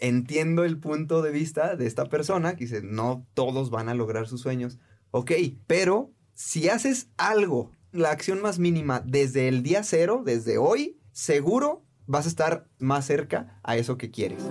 [0.00, 4.26] entiendo el punto de vista de esta persona que dice, no todos van a lograr
[4.26, 4.78] sus sueños.
[5.10, 5.32] Ok,
[5.66, 11.84] pero si haces algo, la acción más mínima desde el día cero, desde hoy, seguro
[12.06, 14.42] vas a estar más cerca a eso que quieres.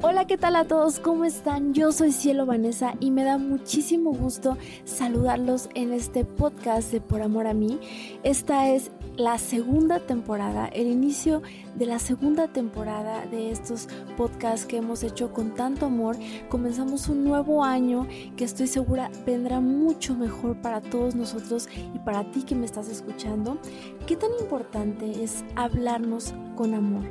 [0.00, 0.98] Hola, ¿qué tal a todos?
[0.98, 1.74] ¿Cómo están?
[1.74, 7.22] Yo soy Cielo Vanessa y me da muchísimo gusto saludarlos en este podcast de Por
[7.22, 7.78] Amor a mí.
[8.22, 11.42] Esta es la segunda temporada, el inicio
[11.74, 16.16] de la segunda temporada de estos podcasts que hemos hecho con tanto amor.
[16.48, 22.30] Comenzamos un nuevo año que estoy segura vendrá mucho mejor para todos nosotros y para
[22.30, 23.58] ti que me estás escuchando.
[24.06, 27.02] ¿Qué tan importante es hablarnos con amor?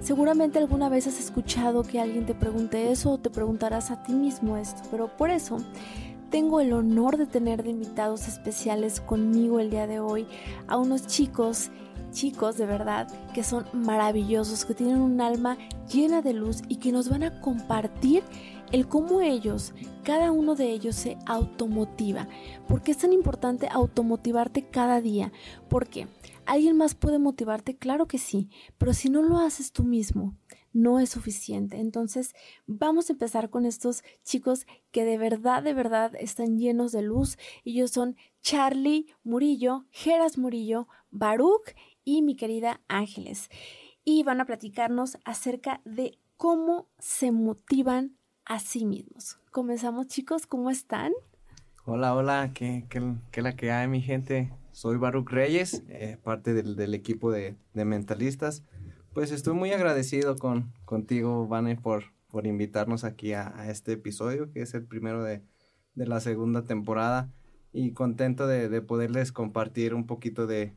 [0.00, 4.12] Seguramente alguna vez has escuchado que alguien te pregunte eso o te preguntarás a ti
[4.12, 5.58] mismo esto, pero por eso
[6.30, 10.26] tengo el honor de tener de invitados especiales conmigo el día de hoy
[10.66, 11.70] a unos chicos,
[12.10, 15.56] chicos de verdad, que son maravillosos, que tienen un alma
[15.92, 18.22] llena de luz y que nos van a compartir
[18.72, 19.72] el cómo ellos,
[20.04, 22.28] cada uno de ellos se automotiva.
[22.66, 25.32] ¿Por qué es tan importante automotivarte cada día?
[25.68, 26.06] ¿Por qué?
[26.44, 27.76] ¿Alguien más puede motivarte?
[27.76, 30.34] Claro que sí, pero si no lo haces tú mismo,
[30.72, 31.78] no es suficiente.
[31.78, 32.34] Entonces,
[32.66, 37.38] vamos a empezar con estos chicos que de verdad, de verdad están llenos de luz.
[37.64, 43.48] Ellos son Charlie Murillo, Geras Murillo, Baruch y mi querida Ángeles.
[44.04, 49.38] Y van a platicarnos acerca de cómo se motivan a sí mismos.
[49.50, 51.12] Comenzamos chicos, ¿cómo están?
[51.84, 54.52] Hola, hola, ¿qué, qué, la que hay mi gente?
[54.72, 58.62] Soy Baruch Reyes, eh, parte del, equipo de, mentalistas.
[59.18, 64.62] Pues estoy muy agradecido con, contigo, Vane, por, por invitarnos aquí a, este episodio, que
[64.62, 65.42] es el primero de,
[65.96, 67.28] la segunda temporada.
[67.72, 70.72] Y contento de, poderles compartir un poquito de,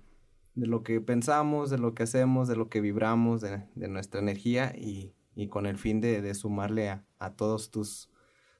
[0.55, 5.13] lo que pensamos, de lo que hacemos, de lo que vibramos, de, nuestra energía y,
[5.49, 8.09] con el fin de, sumarle a, a, todos tus,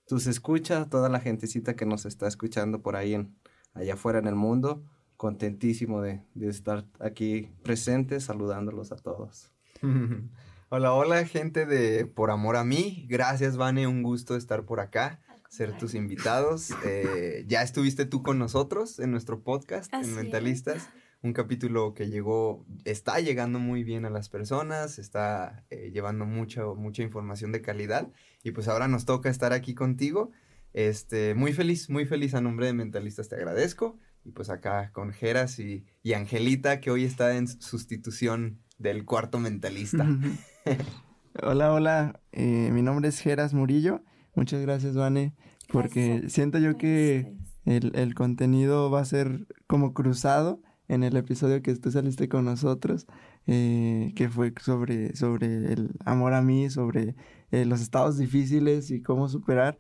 [0.05, 3.35] tus escuchas, toda la gentecita que nos está escuchando por ahí en,
[3.73, 4.83] allá afuera en el mundo
[5.22, 9.51] contentísimo de, estar aquí presente saludándolos a todos.
[10.69, 13.06] hola, hola gente de Por Amor a mí.
[13.09, 15.19] Gracias, Vane, un gusto estar por acá,
[15.50, 16.69] ser tus invitados.
[16.86, 20.90] Eh, ya estuviste tú con nosotros en nuestro podcast, en Mentalistas.
[21.24, 26.66] Un capítulo que llegó, está llegando muy bien a las personas, está eh, llevando mucha,
[26.66, 28.12] mucha información de calidad.
[28.44, 30.31] Y pues ahora nos toca estar aquí contigo.
[30.74, 34.00] Este, muy feliz, muy feliz a nombre de Mentalistas, te agradezco.
[34.24, 40.06] Y pues acá con Geras y, Angelita, que hoy está en sustitución del cuarto mentalista.
[41.44, 42.19] hola, hola.
[42.31, 44.02] Eh, mi nombre es Geras Murillo.
[44.36, 45.34] Muchas gracias, Vane,
[45.72, 47.34] porque siento yo que
[47.66, 53.08] el, contenido va a ser como cruzado en el episodio que tú saliste con nosotros,
[53.47, 57.16] eh, que fue sobre, sobre el amor a mí, sobre
[57.52, 59.78] eh, los estados difíciles y cómo superar.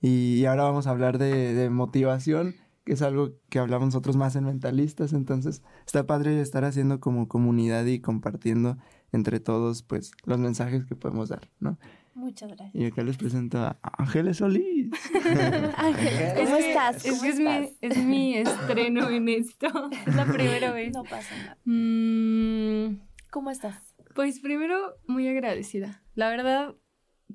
[0.00, 4.36] Y, ahora vamos a hablar de, de motivación que es algo que hablamos nosotros más
[4.36, 8.76] en mentalistas, entonces está padre estar haciendo como comunidad y compartiendo
[9.12, 11.78] entre todos pues los mensajes que podemos dar, ¿no?
[12.14, 12.74] Muchas gracias.
[12.74, 14.90] Y acá les presento a Ángeles Solís.
[15.76, 17.04] Ángeles, ¿cómo estás?
[17.04, 19.66] es, Mi, es mi estreno en esto.
[20.06, 20.92] Es la primera vez.
[20.92, 21.58] No pasa nada.
[21.64, 23.00] Mm,
[23.30, 23.94] ¿Cómo estás?
[24.14, 26.02] Pues primero, muy agradecida.
[26.14, 26.76] La verdad,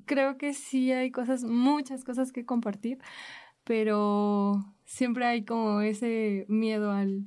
[0.06, 2.98] creo que sí hay cosas, muchas cosas que compartir,
[3.64, 7.24] pero siempre hay como ese miedo al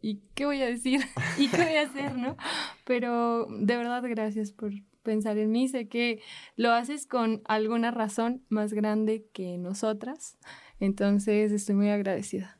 [0.00, 1.00] ¿y qué voy a decir?
[1.38, 2.16] ¿Y qué voy a hacer?
[2.16, 2.36] ¿No?
[2.84, 4.72] Pero de verdad gracias por
[5.02, 5.68] pensar en mí.
[5.68, 6.22] Sé que
[6.56, 10.38] lo haces con alguna razón más grande que nosotras.
[10.80, 12.58] Entonces estoy muy agradecida.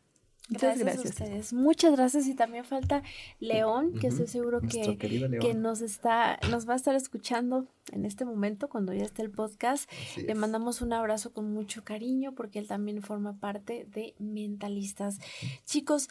[0.48, 1.52] Muchas gracias, a ustedes.
[1.52, 2.26] Muchas gracias.
[2.26, 3.02] Y también falta
[3.40, 8.24] León, que estoy seguro que, que, nos está, nos va a estar escuchando en este
[8.24, 9.90] momento, cuando ya esté el podcast.
[10.16, 15.18] Le mandamos un abrazo con mucho cariño, porque él también forma parte de Mentalistas.
[15.64, 16.08] Chicos,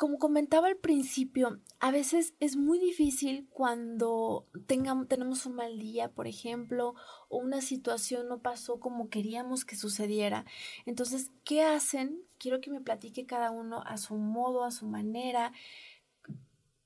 [0.00, 6.10] como comentaba al principio, a veces es muy difícil cuando tengamos, tenemos un mal día,
[6.10, 6.94] por ejemplo,
[7.28, 10.46] o una situación no pasó como queríamos que sucediera.
[10.86, 12.22] Entonces, ¿qué hacen?
[12.38, 15.52] Quiero que me platique cada uno a su modo, a su manera.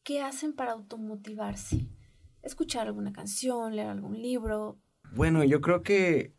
[0.03, 1.87] ¿Qué hacen para automotivarse?
[2.43, 4.81] Escuchar alguna canción, leer algún libro.
[5.15, 6.35] Bueno, yo creo que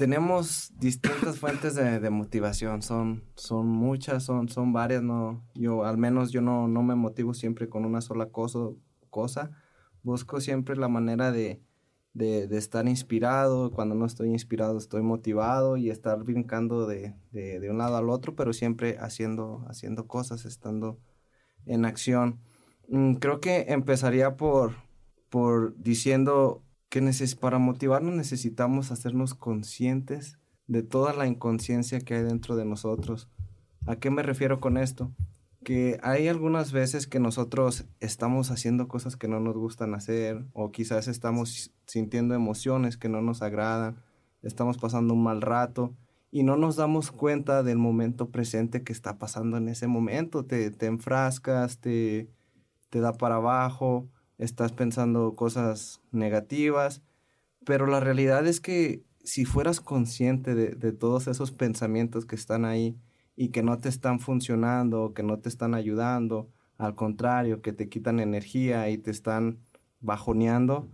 [0.00, 6.32] tenemos distintas fuentes de, motivación, son, son muchas, son, son varias, no, yo al menos
[6.32, 8.60] yo no, no me motivo siempre con una sola cosa,
[9.10, 9.50] cosa.
[10.02, 11.60] busco siempre la manera de,
[12.14, 17.70] de, estar inspirado, cuando no estoy inspirado estoy motivado y estar brincando de, de, de,
[17.70, 20.98] un lado al otro, pero siempre haciendo, haciendo cosas, estando
[21.66, 22.40] en acción.
[22.88, 24.76] Mm, creo que empezaría por,
[25.28, 27.00] por diciendo que
[27.40, 33.28] para motivarnos necesitamos hacernos conscientes de toda la inconsciencia que hay dentro de nosotros.
[33.86, 35.12] ¿A qué me refiero con esto?
[35.62, 40.72] Que hay algunas veces que nosotros estamos haciendo cosas que no nos gustan hacer o
[40.72, 44.02] quizás estamos sintiendo emociones que no nos agradan,
[44.42, 45.94] estamos pasando un mal rato
[46.32, 50.44] y no nos damos cuenta del momento presente que está pasando en ese momento.
[50.44, 52.30] Te, te enfrascas, te,
[52.88, 54.08] te da para abajo,
[54.40, 57.02] estás pensando cosas negativas,
[57.64, 62.96] pero la realidad es que si fueras consciente de, todos esos pensamientos que están ahí
[63.36, 66.48] y que no te están funcionando, que no te están ayudando,
[66.78, 69.58] al contrario, que te quitan energía y te están
[70.00, 70.88] bajoneando,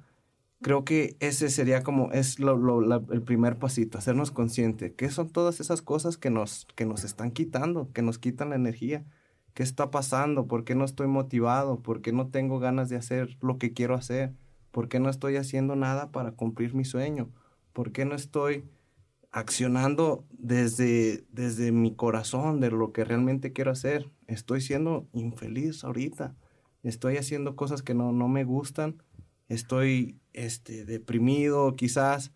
[0.61, 5.83] creo que ese sería como, es el primer pasito, hacernos consciente, que son todas esas
[5.83, 9.05] cosas que nos, que nos están quitando, que nos quitan la energía.
[9.57, 10.47] ¿Qué está pasando?
[10.47, 11.81] ¿Por qué no estoy motivado?
[11.81, 14.35] ¿Por qué no tengo ganas de hacer lo que quiero hacer?
[14.71, 17.31] ¿Por qué no estoy haciendo nada para cumplir mi sueño?
[17.73, 18.69] ¿Por qué no estoy
[19.33, 24.13] accionando desde, desde mi corazón de lo que realmente quiero hacer?
[24.27, 26.37] Estoy siendo infeliz ahorita.
[26.83, 29.03] Estoy haciendo cosas que no, no me gustan
[29.49, 32.33] estoy este, deprimido, quizás.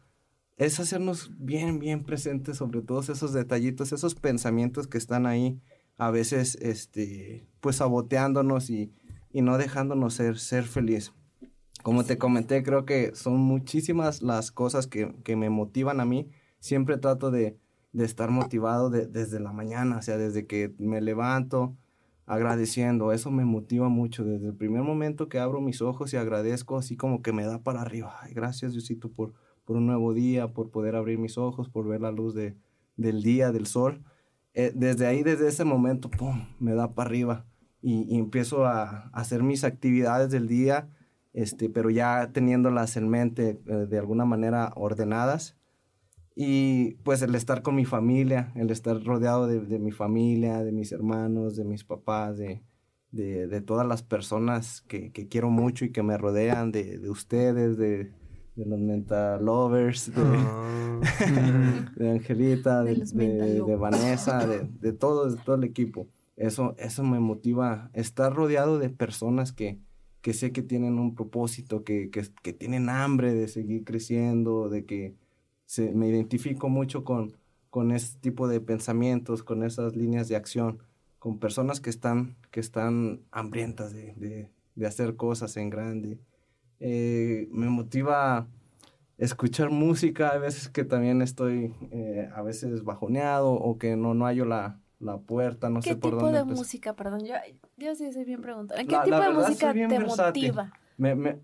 [0.57, 5.59] Es hacernos bien, bien presentes sobre todos esos detallitos, esos pensamientos que están ahí,
[6.01, 8.91] a veces, este, pues saboteándonos y,
[9.35, 11.13] y no dejándonos ser, ser feliz.
[11.83, 16.31] Como te comenté, creo que son muchísimas las cosas que, que me motivan a mí.
[16.59, 17.59] Siempre trato de,
[17.93, 21.77] de estar motivado desde la mañana, o sea, desde que me levanto,
[22.25, 23.13] agradeciendo.
[23.13, 24.25] Eso me motiva mucho.
[24.25, 27.63] Desde el primer momento que abro mis ojos y agradezco, así como que me da
[27.63, 28.21] para arriba.
[28.31, 29.35] gracias, Diosito, por,
[29.67, 32.57] por un nuevo día, por poder abrir mis ojos, por ver la luz de,
[32.97, 34.03] del día, del sol.
[34.55, 37.47] Eh, desde ahí, desde ese momento, ¡pum!, me da para arriba.
[37.83, 40.89] Y, empiezo a, hacer mis actividades del día,
[41.33, 45.57] este, pero ya teniéndolas en mente eh, de alguna manera ordenadas
[46.43, 50.93] y pues el estar con mi familia, el estar rodeado de, mi familia, de mis
[50.93, 52.63] hermanos, de mis papás, de,
[53.11, 58.13] de, todas las personas que, que, quiero mucho y que me rodean, de, ustedes, de,
[58.57, 61.01] los mental lovers, de, ah.
[62.01, 64.47] Angelita, de, Vanessa,
[64.81, 66.09] de, todo, de todo el equipo.
[66.37, 69.79] Eso, eso me motiva, estar rodeado de personas que,
[70.23, 74.85] que sé que tienen un propósito, que, que, que tienen hambre de seguir creciendo, de
[74.85, 75.15] que
[75.95, 77.35] me identifico mucho con,
[77.71, 80.83] con ese tipo de pensamientos, con esas líneas de acción,
[81.19, 84.51] con personas que están, que están hambrientas de,
[84.85, 86.19] hacer cosas en grande.
[86.81, 88.47] Eh, me motiva
[89.19, 94.25] escuchar música, a veces que también estoy eh, a veces bajoneado o que no, no
[94.25, 94.79] hallo la,
[95.27, 96.27] puerta, no sé por dónde.
[96.27, 97.25] ¿Qué tipo de música, perdón?
[97.25, 97.35] Yo,
[97.77, 98.83] yo sí soy bien preguntando.
[98.87, 100.73] ¿Qué tipo de música te motiva?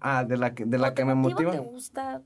[0.00, 1.52] ah, de la que, de la que me motiva.
[1.52, 2.22] ¿Te gusta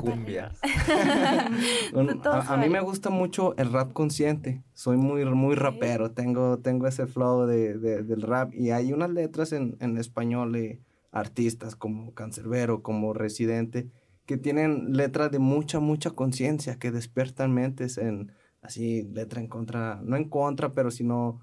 [0.00, 0.52] cumbia.
[2.24, 4.62] a, mí me gusta mucho el rap consciente.
[4.74, 6.10] Soy muy, muy rapero.
[6.12, 8.52] Tengo, tengo ese flow de, del rap.
[8.54, 10.80] Y hay unas letras en, en español de
[11.14, 13.88] artistas como Cancerbero, como Residente,
[14.26, 18.32] que tienen letras de mucha, mucha conciencia, que despiertan mentes en,
[18.62, 21.40] así, letra en contra, no en contra, pero sino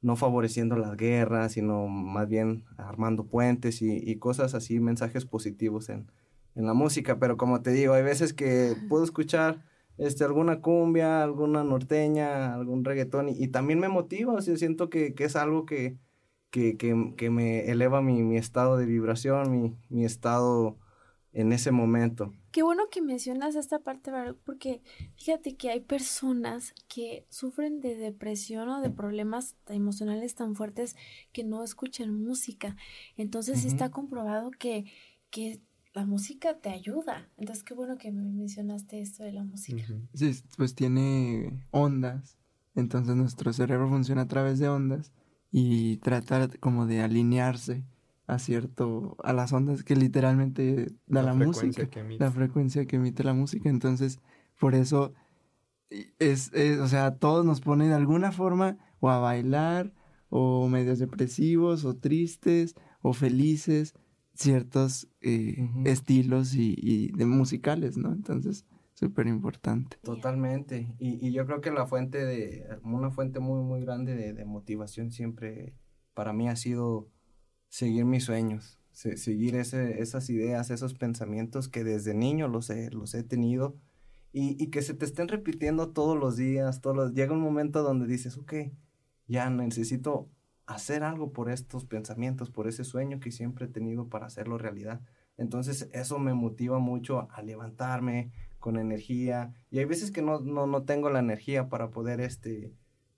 [0.00, 5.90] no favoreciendo las guerras, sino más bien armando puentes y, y cosas así, mensajes positivos
[5.90, 6.10] en,
[6.54, 9.62] en la música, pero como te digo, hay veces que puedo escuchar
[9.98, 15.14] este, alguna cumbia, alguna norteña, algún reggaetón y, también me motiva, o sea, siento que,
[15.14, 15.98] que es algo que,
[16.50, 20.76] que, que, que me eleva mi, mi, estado de vibración, mi, mi estado
[21.32, 22.32] en ese momento.
[22.50, 24.10] Qué bueno que mencionas esta parte,
[24.44, 24.82] porque
[25.16, 30.96] fíjate que hay personas que sufren de depresión o de problemas emocionales tan fuertes
[31.32, 32.76] que no escuchan música.
[33.16, 34.86] Entonces está comprobado que,
[35.30, 35.60] que
[35.94, 37.28] la música te ayuda.
[37.36, 39.84] Entonces, qué bueno que me mencionaste esto de la música.
[40.14, 42.36] Sí, pues tiene ondas.
[42.74, 45.12] Entonces nuestro cerebro funciona a través de ondas
[45.50, 47.84] y trata como de alinearse
[48.26, 51.88] a cierto, a las ondas que literalmente da la, música,
[52.18, 53.68] la frecuencia que emite la música.
[53.68, 54.20] Entonces,
[54.58, 55.12] por eso
[56.18, 59.92] es, es, o sea, todos nos pone de alguna forma o a bailar,
[60.28, 63.94] o medios depresivos, o tristes, o felices,
[64.34, 68.12] ciertos eh, estilos y, de musicales, ¿no?
[68.12, 68.64] Entonces,
[69.00, 69.96] súper importante.
[70.02, 70.94] Totalmente.
[70.98, 75.10] Y, y, yo creo que la fuente de, una fuente muy, muy grande de, motivación
[75.10, 75.74] siempre
[76.12, 77.08] para mí ha sido
[77.70, 83.14] seguir mis sueños, seguir ese, esas ideas, esos pensamientos que desde niño los he, los
[83.14, 83.74] he tenido
[84.34, 87.82] y, y que se te estén repitiendo todos los días, todos los, llega un momento
[87.82, 88.52] donde dices, ok,
[89.26, 90.28] ya necesito
[90.66, 95.00] hacer algo por estos pensamientos, por ese sueño que siempre he tenido para hacerlo realidad.
[95.38, 98.30] Entonces eso me motiva mucho a levantarme
[98.60, 102.72] con energía y hay veces que no, no, no tengo la energía para poder, este,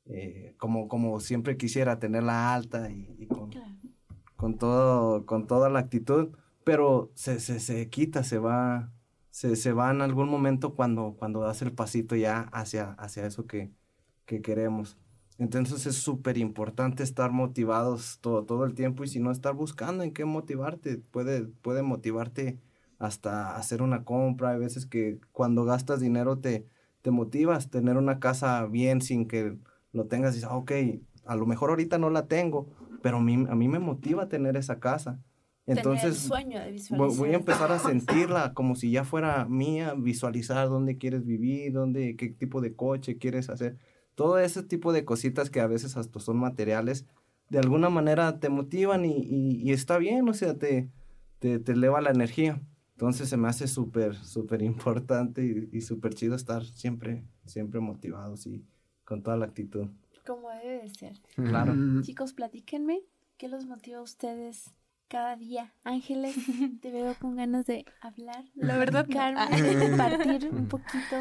[0.07, 3.51] eh, como, como siempre quisiera, tenerla alta y, con,
[4.37, 6.31] con, todo, con toda la actitud,
[6.65, 8.93] pero se, se, se quita, se va,
[9.31, 13.47] se, se, va en algún momento cuando, cuando das el pasito ya hacia, hacia eso
[13.47, 13.73] que,
[14.25, 14.97] que queremos.
[15.39, 20.05] Entonces es súper importante estar motivados todo, todo el tiempo y si no estar buscando
[20.05, 22.61] en qué motivarte, puede, puede motivarte
[23.03, 24.51] hasta hacer una compra.
[24.51, 26.67] Hay veces que cuando gastas dinero te,
[27.03, 29.57] te motivas, tener una casa bien sin que
[29.93, 30.73] lo tengas y dices, ah, ok,
[31.25, 32.69] a lo mejor ahorita no la tengo,
[33.03, 35.21] pero a mí, a mí me motiva tener esa casa.
[35.67, 40.69] Entonces, sueño de voy, voy, a empezar a sentirla como si ya fuera mía, visualizar
[40.69, 43.77] dónde quieres vivir, dónde, qué tipo de coche quieres hacer
[44.15, 47.07] todo ese tipo de cositas que a veces hasta son materiales,
[47.49, 50.89] de alguna manera te motivan y, está bien, o sea, te,
[51.39, 52.61] te, eleva la energía.
[53.03, 58.65] Entonces se me hace súper, súper importante y, súper chido estar siempre, siempre motivados y
[59.05, 59.89] con toda la actitud.
[60.25, 61.21] Como debe de ser.
[61.35, 61.75] Claro.
[62.03, 63.01] Chicos, platíquenme,
[63.39, 64.71] ¿qué los motiva a ustedes
[65.09, 65.75] cada día?
[65.83, 66.37] Ángeles,
[66.81, 71.17] te veo con ganas de hablar, la verdad, de compartir un poquito.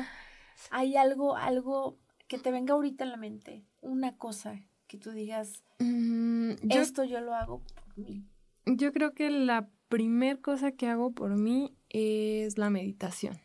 [0.69, 1.97] ¿Hay algo, algo
[2.27, 7.21] que te venga ahorita en la mente una cosa que tú digas, mm, esto yo
[7.21, 8.23] lo hago por mí.
[8.67, 13.37] Yo creo que la primer cosa que hago por mí es la meditación.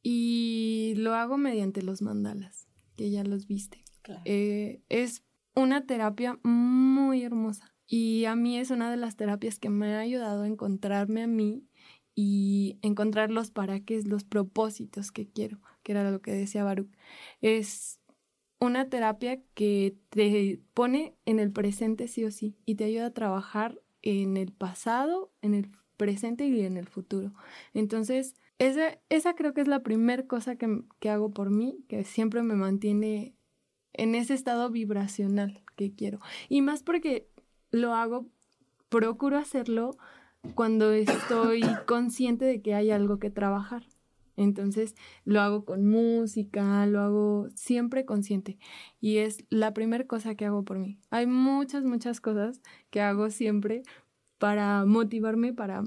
[0.00, 3.82] Y lo hago mediante los mandalas, que ya los viste.
[4.24, 5.24] Eh, es
[5.54, 7.74] una terapia muy hermosa.
[7.86, 11.26] Y a mí es una de las terapias que me ha ayudado a encontrarme a
[11.26, 11.64] mí
[12.14, 16.90] y encontrar los para qué, los propósitos que quiero, que era lo que decía Baruch.
[17.40, 17.98] Es
[18.60, 23.14] una terapia que te pone en el presente sí o sí y te ayuda a
[23.14, 27.34] trabajar en el pasado, en el presente y en el futuro.
[27.74, 32.04] Entonces, esa, esa creo que es la primera cosa que, que hago por mí, que
[32.04, 33.34] siempre me mantiene
[33.92, 36.20] en ese estado vibracional que quiero.
[36.48, 37.28] Y más porque
[37.70, 38.26] lo hago,
[38.88, 39.98] procuro hacerlo
[40.54, 43.84] cuando estoy consciente de que hay algo que trabajar.
[44.36, 48.56] Entonces lo hago con música, lo hago siempre consciente
[49.00, 51.00] y es la primera cosa que hago por mí.
[51.10, 53.82] Hay muchas, muchas cosas que hago siempre
[54.38, 55.84] para motivarme, para,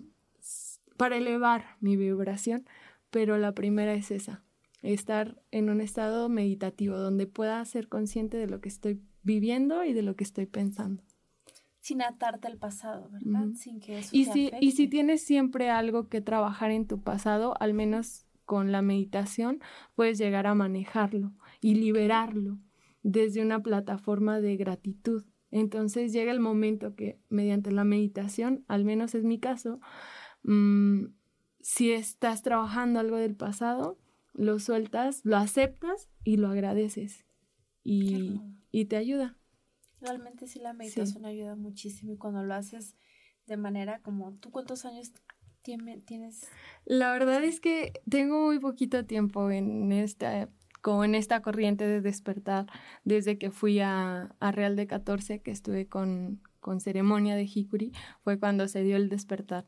[0.98, 2.66] para elevar mi vibración,
[3.10, 4.44] pero la primera es esa,
[4.82, 9.94] estar en un estado meditativo donde pueda ser consciente de lo que estoy viviendo y
[9.94, 11.04] de lo que estoy pensando
[11.82, 13.48] sin atarte al pasado, ¿verdad?
[13.56, 17.56] Sin que eso y si y si tienes siempre algo que trabajar en tu pasado,
[17.60, 19.60] al menos con la meditación
[19.96, 22.60] puedes llegar a manejarlo y liberarlo
[23.02, 25.24] desde una plataforma de gratitud.
[25.52, 29.80] Entonces llega el momento que mediante la meditación, al menos es mi caso,
[30.44, 31.08] mm,
[31.60, 34.00] si estás trabajando algo del pasado,
[34.34, 37.26] lo sueltas, lo aceptas y lo agradeces
[37.84, 38.40] y,
[38.88, 39.38] te ayuda.
[40.00, 42.96] Realmente sí la meditación ayuda muchísimo y cuando lo haces
[43.46, 45.12] de manera como, ¿tú cuántos años
[45.62, 46.48] tienes?
[46.86, 50.50] La verdad es que tengo muy poquito tiempo en esta,
[50.82, 52.66] como en esta corriente de despertar,
[53.04, 57.92] desde que fui a, Real de 14, que estuve con, con ceremonia de Hikuri,
[58.24, 59.68] fue cuando se dio el despertar.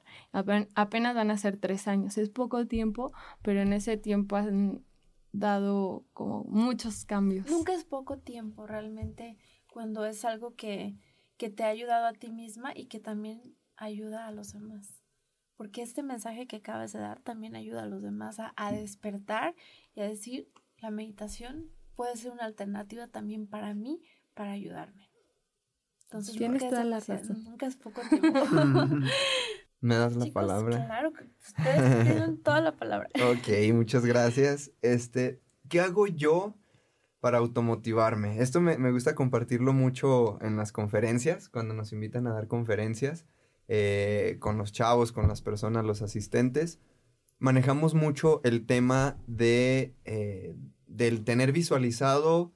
[0.76, 4.84] apenas van a ser tres años, es poco tiempo, pero en ese tiempo han
[5.32, 7.50] dado como muchos cambios.
[7.50, 9.38] Nunca es poco tiempo realmente
[9.72, 10.96] cuando es algo que,
[11.38, 15.04] que te ha ayudado a ti misma y que también ayuda a los demás
[15.56, 19.56] porque este mensaje que acabas de dar también ayuda a los demás a, despertar
[19.96, 20.50] y a decir,
[20.84, 24.02] la meditación puede ser una alternativa también para mí,
[24.34, 25.10] para ayudarme.
[26.04, 27.44] Entonces, Tienes toda la razón.
[27.46, 28.30] Nunca es poco tiempo.
[29.80, 30.86] ¿Me das la palabra?
[30.86, 33.10] Claro, que ustedes tienen toda la palabra.
[33.32, 34.72] Ok, muchas gracias.
[34.82, 36.54] Este, ¿qué hago yo
[37.22, 38.42] para automotivarme?
[38.42, 43.26] Esto me, me gusta compartirlo mucho en las conferencias, cuando nos invitan a dar conferencias.
[43.70, 46.82] Eh, con los chavos, con las personas, los asistentes,
[47.44, 50.56] manejamos mucho el tema de, eh,
[50.88, 52.54] del tener visualizado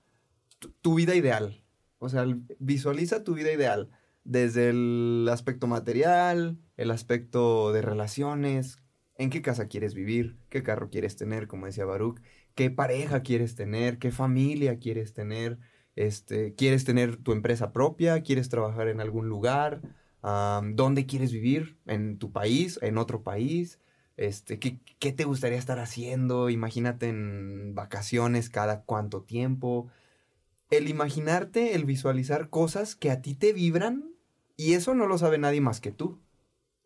[0.82, 1.62] tu, vida ideal.
[2.00, 2.26] O sea,
[2.58, 3.90] visualiza tu vida ideal
[4.24, 8.78] desde el aspecto material, el aspecto de relaciones,
[9.18, 12.22] en qué casa quieres vivir, qué carro quieres tener, como decía Baruch,
[12.56, 15.60] qué pareja quieres tener, qué familia quieres tener,
[15.98, 19.82] este, quieres tener tu empresa propia, quieres trabajar en algún lugar,
[20.24, 23.82] dónde quieres vivir, en tu país, en otro país,
[24.18, 29.90] este, ¿qué, ¿qué, te gustaría estar haciendo, imagínate en vacaciones cada cuánto tiempo.
[30.72, 34.12] El imaginarte, el visualizar cosas que a ti te vibran
[34.58, 36.20] Y eso no lo sabe nadie más que tú.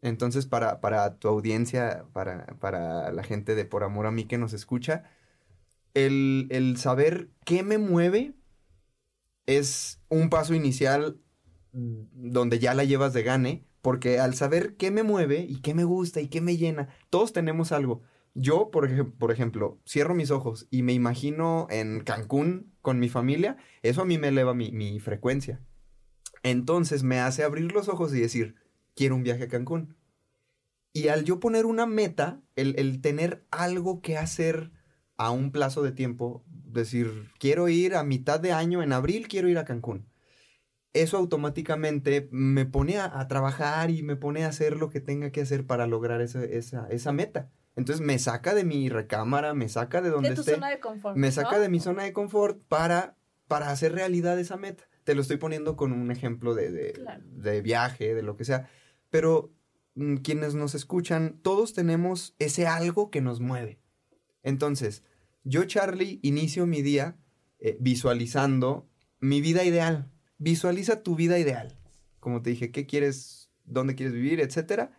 [0.02, 4.38] Entonces, para, para tu audiencia, para, para, la gente de Por Amor a mí que
[4.38, 5.04] nos escucha,
[5.94, 8.34] el, el saber qué me mueve
[9.46, 11.20] es un paso inicial
[11.74, 15.84] donde ya la llevas de gane, porque al saber qué me mueve y qué me
[15.84, 18.02] gusta y qué me llena, todos tenemos algo.
[18.34, 18.86] Yo, por,
[19.32, 24.18] ejemplo, cierro mis ojos y me imagino en Cancún con mi familia, eso a mí
[24.18, 25.60] me eleva mi, mi frecuencia.
[26.44, 28.56] Entonces me hace abrir los ojos y decir,
[28.96, 29.96] quiero un viaje a Cancún.
[30.94, 34.72] Y al yo poner una meta, el, tener algo que hacer
[35.18, 39.48] a un plazo de tiempo, decir, quiero ir a mitad de año, en abril quiero
[39.48, 40.11] ir a Cancún.
[40.94, 45.42] Eso automáticamente me pone a, trabajar y me pone a hacer lo que tenga que
[45.42, 47.50] hacer para lograr esa, esa, esa meta.
[47.76, 51.32] Entonces me saca de mi recámara, me saca de donde de Zona de confort, me
[51.32, 53.16] saca de mi zona de confort para,
[53.48, 54.84] para hacer realidad esa meta.
[55.06, 56.94] Te lo estoy poniendo con un ejemplo de, de,
[57.24, 58.70] de viaje, de lo que sea.
[59.10, 59.54] Pero
[59.96, 63.80] mm, quienes nos escuchan, todos tenemos ese algo que nos mueve.
[64.44, 65.04] Entonces,
[65.44, 67.18] yo, Charlie, inicio mi día
[67.60, 68.88] eh, visualizando
[69.20, 70.12] mi vida ideal.
[70.42, 71.78] Visualiza tu vida ideal.
[72.20, 74.92] Como te dije, qué quieres, dónde quieres vivir, etcétera.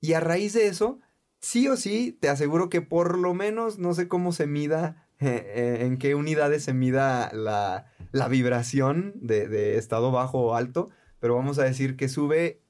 [0.00, 0.98] Y a raíz de eso,
[1.40, 5.44] sí o sí, te aseguro que por lo menos, no sé cómo se mida, eh,
[5.54, 10.88] eh, en qué unidades se mida la, la vibración de, de, estado bajo o alto,
[11.20, 12.62] pero vamos a decir que sube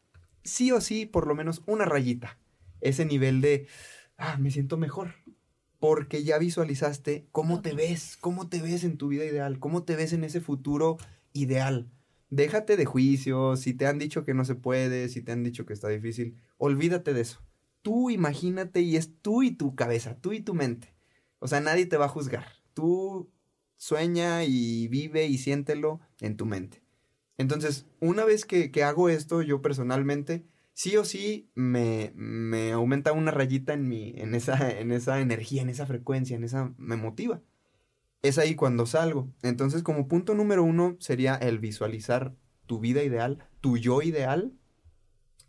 [0.43, 2.37] sí o sí por lo menos una rayita.
[2.81, 3.69] Ese nivel de,
[4.17, 5.15] ah, me siento mejor.
[5.79, 9.95] Porque ya visualizaste cómo te ves, cómo te ves en tu vida ideal, cómo te
[9.95, 10.97] ves en ese futuro
[11.33, 11.91] ideal.
[12.31, 15.67] Déjate de juicios, si te han dicho que no se puede, si te han dicho
[15.67, 17.43] que está difícil, olvídate de eso.
[17.83, 20.95] Tú imagínate y es tú y tu cabeza, tú y tu mente.
[21.41, 22.47] O sea, nadie te va a juzgar.
[22.75, 23.31] Tú
[23.77, 26.83] sueña y vive y siéntelo en tu mente.
[27.37, 33.33] Entonces, una vez que, hago esto, yo personalmente, sí o sí me, me, aumenta una
[33.33, 37.42] rayita en, mi, en, esa, en esa energía, en esa frecuencia, en esa, me motiva.
[38.23, 39.29] Es ahí cuando salgo.
[39.43, 42.35] Entonces, como punto número uno sería el visualizar
[42.67, 44.53] tu vida ideal, tu yo ideal.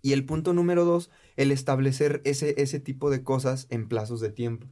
[0.02, 4.32] Y el punto número dos, el establecer ese, ese tipo de cosas en plazos de
[4.32, 4.68] tiempo.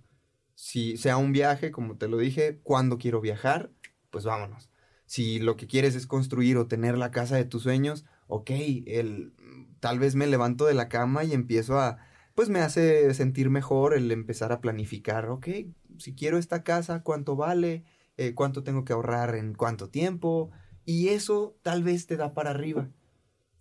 [0.55, 3.71] Si sea un viaje, como te lo dije, cuando quiero viajar,
[4.09, 4.71] pues vámonos
[5.11, 8.49] si lo que quieres es construir o tener la casa de tus sueños, ok,
[8.85, 9.33] el,
[9.81, 11.97] tal vez me levanto de la cama y empiezo a,
[12.33, 15.49] pues me hace sentir mejor el empezar a planificar, ok,
[15.97, 17.83] si quiero esta casa, ¿cuánto vale?
[18.17, 20.51] Eh, ¿Cuánto tengo que ahorrar en cuánto tiempo?
[20.85, 22.89] Y eso tal vez te da para arriba.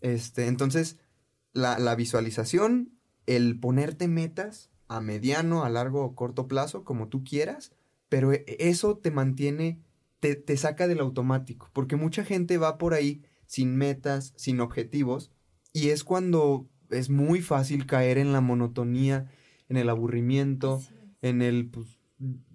[0.01, 0.99] Este, entonces,
[1.53, 7.23] la, la visualización, el ponerte metas a mediano, a largo o corto plazo, como tú
[7.23, 7.73] quieras,
[8.09, 9.83] pero e, eso te mantiene
[10.21, 15.33] te, saca del automático, porque mucha gente va por ahí sin metas, sin objetivos,
[15.73, 19.31] y es cuando es muy fácil caer en la monotonía,
[19.69, 20.83] en el aburrimiento,
[21.23, 22.00] en el, pues,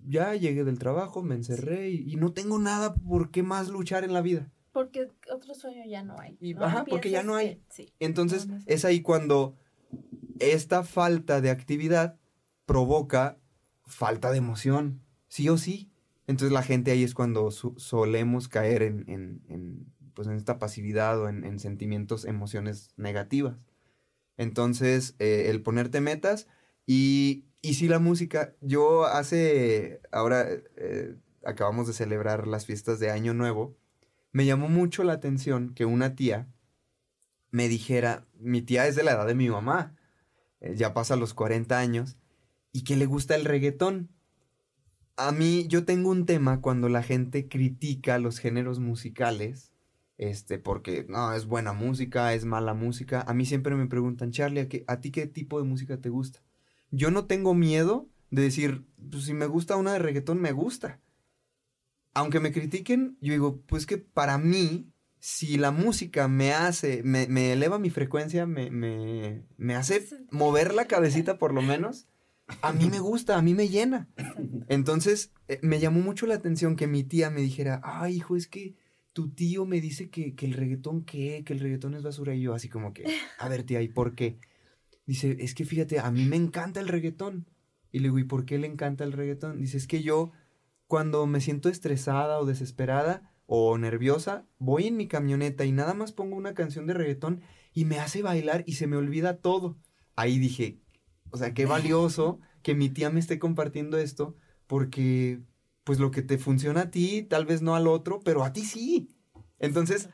[0.07, 4.13] ya llegué del trabajo, me encerré y, no tengo nada por qué más luchar en
[4.13, 4.51] la vida.
[4.71, 6.37] Porque otro sueño ya no hay.
[6.59, 7.61] Ajá, porque ya no hay.
[7.99, 9.55] Entonces, es ahí cuando
[10.39, 12.17] esta falta de actividad
[12.65, 13.37] provoca
[13.85, 15.91] falta de emoción, sí o sí.
[16.27, 21.59] Entonces la gente ahí es cuando solemos caer en, pues en esta pasividad o en,
[21.59, 23.57] sentimientos, emociones negativas.
[24.37, 26.47] Entonces, eh, el ponerte metas
[26.85, 30.47] y, y si la música, yo hace, ahora
[30.77, 33.75] eh, acabamos de celebrar las fiestas de Año Nuevo,
[34.31, 36.47] me llamó mucho la atención que una tía
[37.51, 39.95] me dijera, mi tía es de la edad de mi mamá,
[40.59, 42.17] eh, ya pasa los 40 años,
[42.71, 44.09] y que le gusta el reggaetón
[45.17, 49.71] a mí yo tengo un tema cuando la gente critica los géneros musicales,
[50.17, 53.21] este, porque no, es buena música, es mala música.
[53.21, 56.41] A mí siempre me preguntan, Charlie, ¿a, ¿a ti qué tipo de música te gusta?
[56.95, 61.01] Yo no tengo miedo de decir, pues si me gusta una de reggaetón, me gusta.
[62.13, 64.87] Aunque me critiquen, yo digo, pues que para mí,
[65.19, 70.73] si la música me hace, me, me eleva mi frecuencia, me, me, me hace mover
[70.73, 72.07] la cabecita por lo menos,
[72.61, 74.07] a mí me gusta, a mí me llena.
[74.69, 78.47] Entonces, eh, me llamó mucho la atención que mi tía me dijera, ay, hijo, es
[78.47, 78.75] que
[79.11, 81.43] tu tío me dice que, que el reggaetón, ¿qué?
[81.45, 82.33] Que el reggaetón es basura.
[82.35, 83.05] Y yo así como que,
[83.39, 84.37] a ver, tía, ¿y por qué?
[85.05, 87.47] Dice, es que fíjate, a mí me encanta el reggaetón.
[87.91, 89.59] Y le digo, ¿y por qué le encanta el reggaetón?
[89.59, 90.31] Dice, es que yo,
[90.87, 96.11] cuando me siento estresada o desesperada o nerviosa, voy en mi camioneta y nada más
[96.11, 97.41] pongo una canción de reggaetón
[97.73, 99.77] y me hace bailar y se me olvida todo.
[100.15, 100.79] Ahí dije,
[101.29, 104.35] o sea, qué valioso que mi tía me esté compartiendo esto,
[104.67, 105.41] porque
[105.83, 108.65] pues lo que te funciona a ti, tal vez no al otro, pero a ti
[108.65, 109.09] sí.
[109.59, 110.09] Entonces,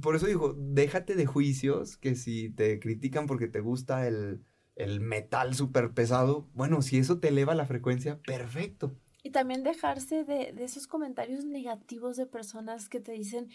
[0.00, 4.44] por eso digo, déjate de juicios, que si te critican porque te gusta el,
[4.76, 8.96] el metal súper pesado, bueno, si eso te eleva la frecuencia, perfecto.
[9.22, 13.48] Y también dejarse de, de esos comentarios negativos de personas que te dicen,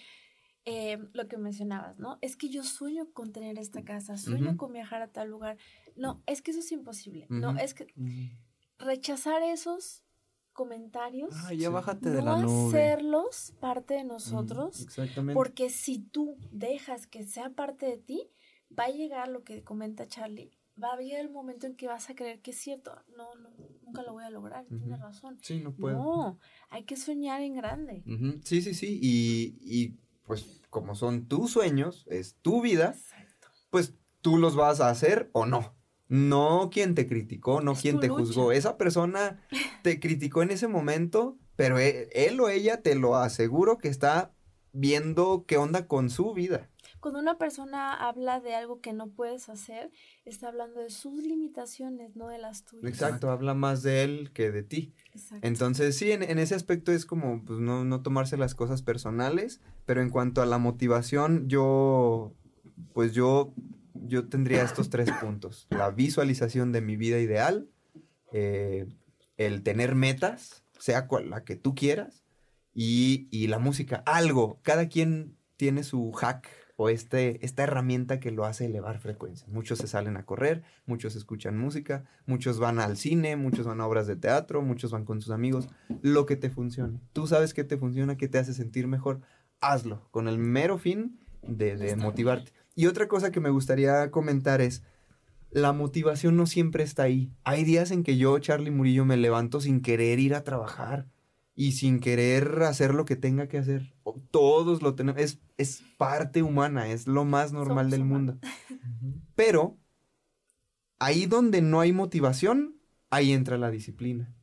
[0.66, 2.20] eh, lo que mencionabas, ¿no?
[2.22, 5.58] Es que yo sueño con tener esta casa, sueño con viajar a tal lugar.
[5.96, 7.28] No, es que eso es imposible.
[7.30, 7.88] No, es que
[8.78, 10.04] rechazar esos
[10.64, 11.74] comentarios, Ah, ya Sí.
[11.74, 12.68] bájate de no la nube.
[12.68, 15.34] hacerlos parte de nosotros, Exactamente.
[15.36, 18.30] porque si tú dejas que sea parte de ti,
[18.78, 20.52] va a llegar lo que comenta Charlie.
[20.82, 22.92] Va a llegar el momento en que vas a creer que es cierto.
[23.18, 23.50] No, no,
[23.84, 24.66] nunca lo voy a lograr.
[24.66, 25.02] Tiene Ujú.
[25.02, 25.40] razón.
[25.42, 25.98] Sí, no puedo.
[25.98, 28.04] No, hay que soñar en grande.
[28.44, 29.00] Sí, sí, sí.
[29.02, 33.48] Y, y pues como son tus sueños, es tu vida, Exacto.
[33.70, 35.74] pues tú los vas a hacer o no.
[36.10, 38.20] No quien te criticó, no Es quien te lucha.
[38.20, 38.52] juzgó.
[38.52, 39.40] Esa persona
[39.84, 44.34] te criticó en ese momento, pero e- él, o ella te lo aseguro que está
[44.74, 46.70] viendo qué onda con su vida.
[47.00, 49.90] Cuando una persona habla de algo que no puedes hacer,
[50.26, 52.92] está hablando de sus limitaciones, no de las tuyas.
[52.92, 54.94] Exacto, habla más de él que de ti.
[55.14, 55.48] Exacto.
[55.48, 59.62] Entonces, sí, en, en ese aspecto es como, pues, no, no tomarse las cosas personales,
[59.86, 62.34] pero en cuanto a la motivación, yo,
[62.94, 63.54] pues yo,
[64.06, 65.68] yo tendría estos tres puntos.
[65.70, 67.70] La visualización de mi vida ideal,
[68.32, 68.88] eh,
[69.38, 72.24] el tener metas, sea cual la que tú quieras,
[72.74, 74.60] y, y la música, algo.
[74.62, 76.48] Cada quien tiene su hack
[76.82, 79.46] o este, esta herramienta que lo hace elevar frecuencia.
[79.50, 83.86] Muchos se salen a correr, muchos escuchan música, muchos van al cine, muchos van a
[83.86, 85.68] obras de teatro, muchos van con sus amigos.
[86.02, 87.02] Lo que te funcione.
[87.12, 89.20] Tú sabes qué te funciona, qué te hace sentir mejor.
[89.60, 92.54] Hazlo con el mero fin de, motivarte.
[92.80, 94.84] Y otra cosa que me gustaría comentar es,
[95.52, 97.30] la motivación no siempre está ahí.
[97.44, 101.06] Hay días en que yo, Charlie Murillo, me levanto sin querer ir a trabajar
[101.56, 103.94] y sin querer hacer lo que tenga que hacer.
[104.04, 105.20] O- Todos lo tenemos.
[105.22, 108.36] Es, es parte humana, es lo más normal Somos del humanos.
[108.38, 108.48] mundo.
[109.36, 109.78] Pero
[111.00, 112.78] ahí donde no hay motivación,
[113.10, 114.34] ahí entra la disciplina.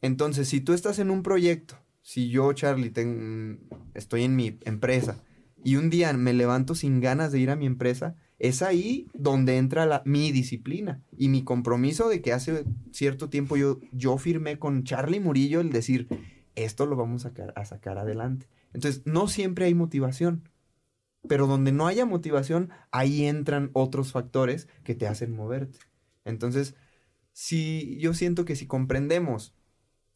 [0.00, 5.22] Entonces, si tú estás en un proyecto, si yo, Charlie, ten- estoy en mi empresa
[5.68, 9.58] y un día me levanto sin ganas de ir a mi empresa, es ahí donde
[9.58, 14.58] entra la, mi disciplina y mi compromiso de que hace cierto tiempo yo, yo firmé
[14.58, 16.08] con Charlie Murillo el decir,
[16.54, 18.48] esto lo vamos a sacar, a sacar adelante.
[18.72, 20.48] Entonces, no siempre hay motivación,
[21.28, 25.80] pero donde no haya motivación, ahí entran otros factores que te hacen moverte.
[26.24, 26.76] Entonces,
[27.34, 29.54] si yo siento que si comprendemos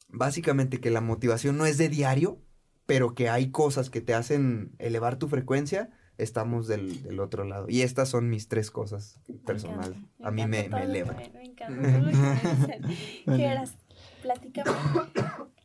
[0.09, 2.41] básicamente que la motivación no es de diario,
[2.87, 7.67] pero que hay cosas que te hacen elevar tu frecuencia, estamos del, del otro lado.
[7.69, 9.97] Y estas son mis tres cosas personales.
[10.23, 11.17] A mí me, me elevan.
[11.33, 12.83] Me, encanta todo lo que me dicen.
[13.27, 13.39] Vale.
[13.43, 13.75] Geras,
[14.23, 14.71] platícame.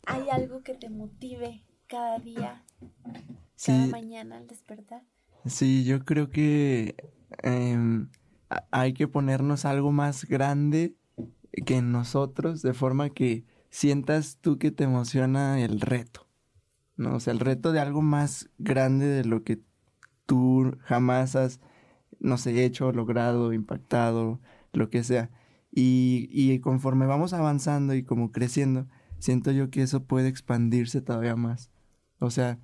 [0.06, 2.64] ¿Hay algo que te motive cada día,
[3.04, 3.24] cada
[3.56, 3.72] Sí.
[3.92, 5.04] mañana al despertar?
[5.46, 6.96] Sí, yo creo que
[7.44, 8.10] em,
[8.72, 10.96] hay que ponernos algo más grande
[11.66, 16.27] que en nosotros, de forma que sientas tú que te emociona el reto,
[16.98, 17.16] ¿no?
[17.16, 19.62] O sea, el reto de algo más grande de lo que
[20.26, 21.62] tú jamás has,
[22.20, 24.42] no sé, hecho, logrado, impactado,
[24.74, 25.30] lo que sea.
[25.72, 28.88] Y, y conforme vamos avanzando y como creciendo,
[29.20, 31.72] siento yo que eso puede expandirse todavía más.
[32.20, 32.60] O sea,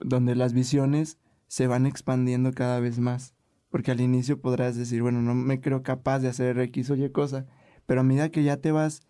[0.00, 3.34] donde las visiones se van expandiendo cada vez más.
[3.70, 7.10] Porque al inicio podrás decir, bueno, no me creo capaz de hacer X o Y
[7.10, 7.46] cosa,
[7.84, 9.02] pero a medida que ya te vas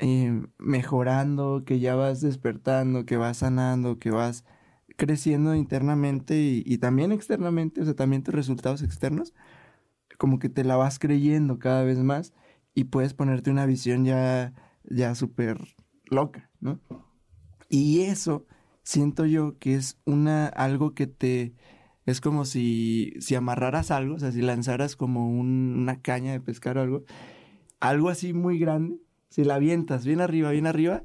[0.00, 4.44] eh, mejorando, que ya vas despertando, que vas sanando, que vas
[4.98, 9.34] creciendo internamente y, y también externamente, o sea, también tus resultados externos,
[10.18, 12.34] como que te la vas creyendo cada vez más
[12.74, 15.58] y puedes ponerte una visión ya, ya súper
[16.06, 16.80] loca, ¿no?
[17.68, 18.46] Y eso
[18.82, 21.54] siento yo que es una, algo que te,
[22.06, 26.40] es como si, si amarraras algo, o sea, si lanzaras como un- una caña de
[26.40, 27.04] pescar o algo,
[27.80, 28.98] algo así muy grande,
[29.30, 31.02] si la avientas bien arriba, bien arriba,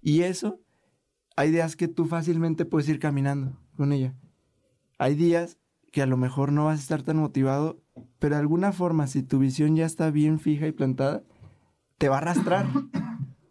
[0.00, 0.60] y eso,
[1.36, 4.14] hay días que tú fácilmente puedes ir caminando con ella.
[4.98, 5.58] Hay días
[5.90, 7.82] que a lo mejor no vas a estar tan motivado,
[8.18, 11.24] pero de alguna forma, si tu visión ya está bien fija y plantada,
[11.98, 12.66] te va a arrastrar.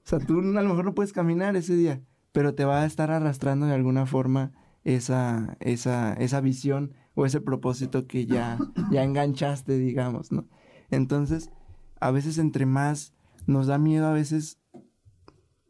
[0.05, 2.85] O sea, tú a lo mejor no puedes caminar ese día, pero te va a
[2.85, 4.51] estar arrastrando de alguna forma
[4.83, 8.59] esa, esa, esa visión o ese propósito que ya,
[8.91, 10.47] ya enganchaste, digamos, ¿no?
[10.91, 11.49] Entonces,
[11.99, 13.14] a veces entre más
[13.47, 14.60] nos da miedo a veces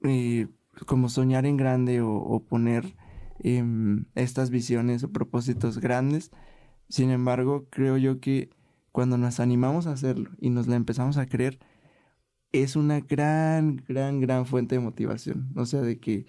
[0.03, 0.47] eh,
[0.85, 2.95] como soñar en grande o, o poner
[3.39, 6.31] em, estas visiones o propósitos grandes.
[6.89, 8.49] Sin embargo, creo yo que
[8.91, 11.59] cuando nos animamos a hacerlo y nos la empezamos a creer,
[12.51, 15.51] es una gran, gran, gran fuente de motivación.
[15.55, 16.25] O sea, de que,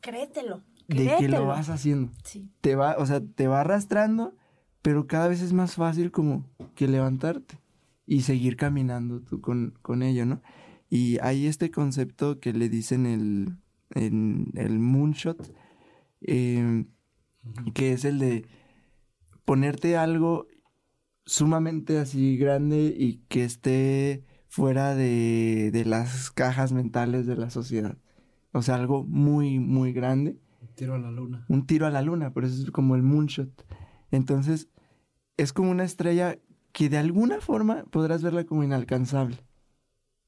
[0.00, 0.62] Créetelo.
[0.88, 2.10] de que lo vas haciendo.
[2.24, 2.50] Sí.
[2.60, 4.34] Te va, o sea, te va arrastrando,
[4.80, 7.61] pero cada vez es más fácil como que levantarte
[8.06, 10.42] y seguir caminando tú con, con ello, ¿no?
[10.88, 13.56] Y hay este concepto que le dicen el,
[13.90, 15.54] en el moonshot,
[16.20, 16.88] em,
[17.74, 18.46] que es el de
[19.44, 20.46] ponerte algo
[21.24, 27.96] sumamente así grande y que esté fuera de, de las cajas mentales de la sociedad.
[28.52, 30.38] O sea, algo muy, muy grande.
[30.60, 31.46] Un tiro a la luna.
[31.48, 33.66] Un tiro a la luna, por eso es como el moonshot.
[34.10, 34.68] Entonces,
[35.38, 36.38] es como una estrella
[36.72, 39.38] que de alguna forma podrás verla como inalcanzable.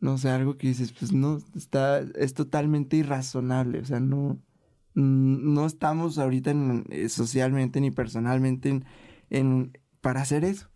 [0.00, 4.38] No sé, algo que dices, pues no, está, es totalmente irrazonable, o sea, no,
[4.94, 6.54] no estamos ahorita
[6.90, 8.84] eh, socialmente ni personalmente en,
[9.30, 10.68] en, para hacer eso.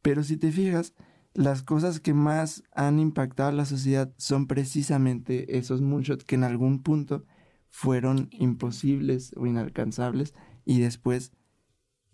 [0.00, 0.94] Pero si te fijas,
[1.34, 6.44] las cosas que más han impactado a la sociedad son precisamente esos moonshots que en
[6.44, 7.24] algún punto
[7.68, 10.32] fueron imposibles o inalcanzables
[10.64, 11.32] y después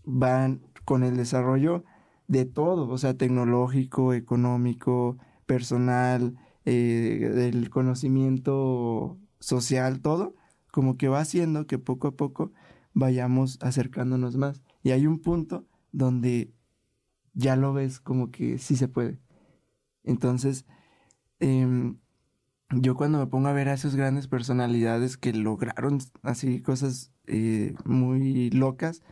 [0.02, 1.84] van con el desarrollo
[2.28, 10.34] de todo, o sea, tecnológico, económico, personal, eh, del conocimiento social, todo,
[10.70, 12.52] como que va haciendo que poco a poco
[12.94, 14.62] vayamos acercándonos más.
[14.82, 16.52] Y hay un punto donde
[17.34, 19.18] ya lo ves como que sí se puede.
[20.04, 20.66] Entonces,
[21.40, 21.98] em,
[22.70, 27.74] yo cuando me pongo a ver a esas grandes personalidades que lograron así cosas eh,
[27.84, 29.02] muy locas,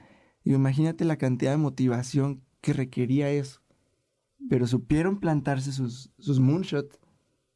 [0.45, 3.61] imagínate la cantidad de motivación que requería eso.
[4.49, 6.99] Pero supieron plantarse sus, sus moonshots,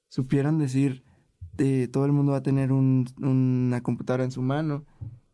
[0.08, 1.04] supieron decir,
[1.58, 4.84] eh, todo el mundo va a tener una computadora en su mano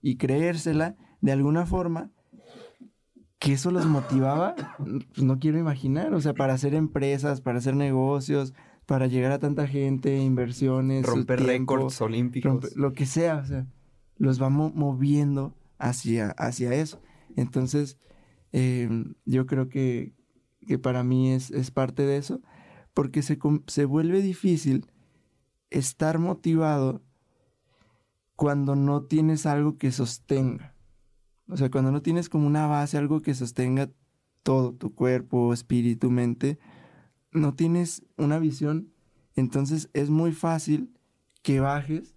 [0.03, 2.11] y creérsela de alguna forma
[3.39, 7.75] que eso los motivaba, pues no quiero imaginar, o sea, para hacer empresas, para hacer
[7.75, 8.53] negocios,
[8.85, 13.67] para llegar a tanta gente, inversiones, romper récords olímpicos, lo que sea, o sea,
[14.19, 17.01] los vamos moviendo hacia, hacia eso.
[17.35, 17.97] Entonces,
[18.53, 20.15] em, yo creo que,
[20.67, 22.41] que para mí es, es, parte de eso,
[22.95, 24.87] porque se, se vuelve difícil
[25.71, 27.03] estar motivado
[28.37, 30.75] cuando no tienes algo que sostenga.
[31.49, 33.91] O sea, cuando no tienes como una base, algo que sostenga
[34.43, 36.59] todo, tu cuerpo, espíritu, mente,
[37.33, 38.93] no tienes una visión,
[39.37, 40.93] entonces es muy fácil
[41.43, 42.17] que bajes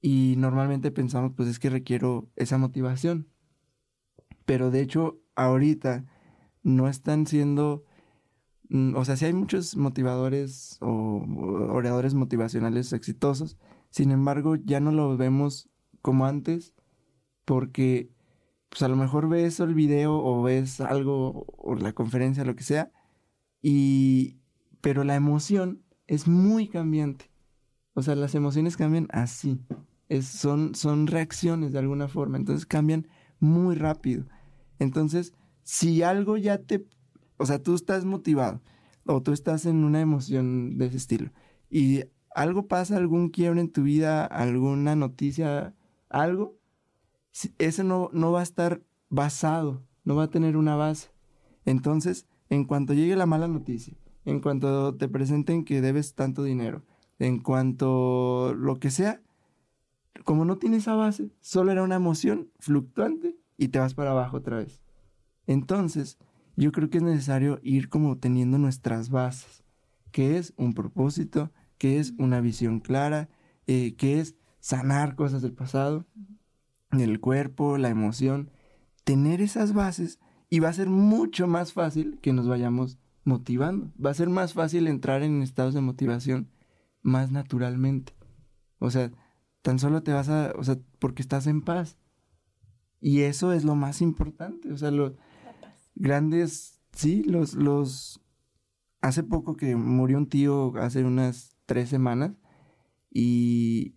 [0.00, 3.28] y normalmente pensamos, pues es que requiero esa motivación.
[4.46, 6.04] Pero de hecho, ahorita
[6.62, 7.84] no están siendo,
[8.68, 11.24] mm, o sea, sí hay muchos motivadores o
[11.70, 13.56] oradores motivacionales exitosos,
[13.90, 15.68] sin embargo, ya no lo vemos
[16.02, 16.74] como antes
[17.44, 18.10] porque
[18.68, 22.62] pues a lo mejor ves el video o ves algo o la conferencia, lo que
[22.62, 22.92] sea,
[23.62, 24.38] y
[24.80, 27.30] pero la emoción es muy cambiante.
[27.94, 29.60] O sea, las emociones cambian así.
[30.08, 34.26] Es, son, son reacciones de alguna forma, entonces cambian muy rápido.
[34.80, 36.84] Entonces, si algo ya te,
[37.36, 38.60] o sea, tú estás motivado
[39.06, 41.30] o tú estás en una emoción de ese estilo
[41.70, 45.74] y algo pasa, algún quiebre en tu vida, alguna noticia,
[46.08, 46.58] algo,
[47.58, 51.10] ese no, no va a estar basado, no va a tener una base.
[51.64, 56.84] Entonces, en cuanto llegue la mala noticia, en cuanto te presenten que debes tanto dinero,
[57.18, 59.20] en cuanto lo que sea,
[60.24, 64.38] como no tiene esa base, solo era una emoción fluctuante y te vas para abajo
[64.38, 64.80] otra vez.
[65.46, 66.18] Entonces,
[66.56, 69.62] yo creo que es necesario ir como teniendo nuestras bases,
[70.10, 73.28] que es un propósito, que es una visión clara,
[73.66, 76.06] eh, que es sanar cosas del pasado,
[76.90, 78.50] el cuerpo, la emoción,
[79.04, 80.18] tener esas bases
[80.48, 83.92] y va a ser mucho más fácil que nos vayamos motivando.
[84.02, 86.50] Va a ser más fácil entrar en estados de motivación
[87.02, 88.14] más naturalmente.
[88.78, 89.12] O sea,
[89.60, 91.98] tan solo te vas a, o sea, porque estás en paz.
[93.00, 94.72] Y eso es lo más importante.
[94.72, 95.12] O sea, los
[95.94, 98.20] grandes, sí, los, los,
[99.00, 102.32] hace poco que murió un tío, hace unas tres semanas,
[103.10, 103.94] y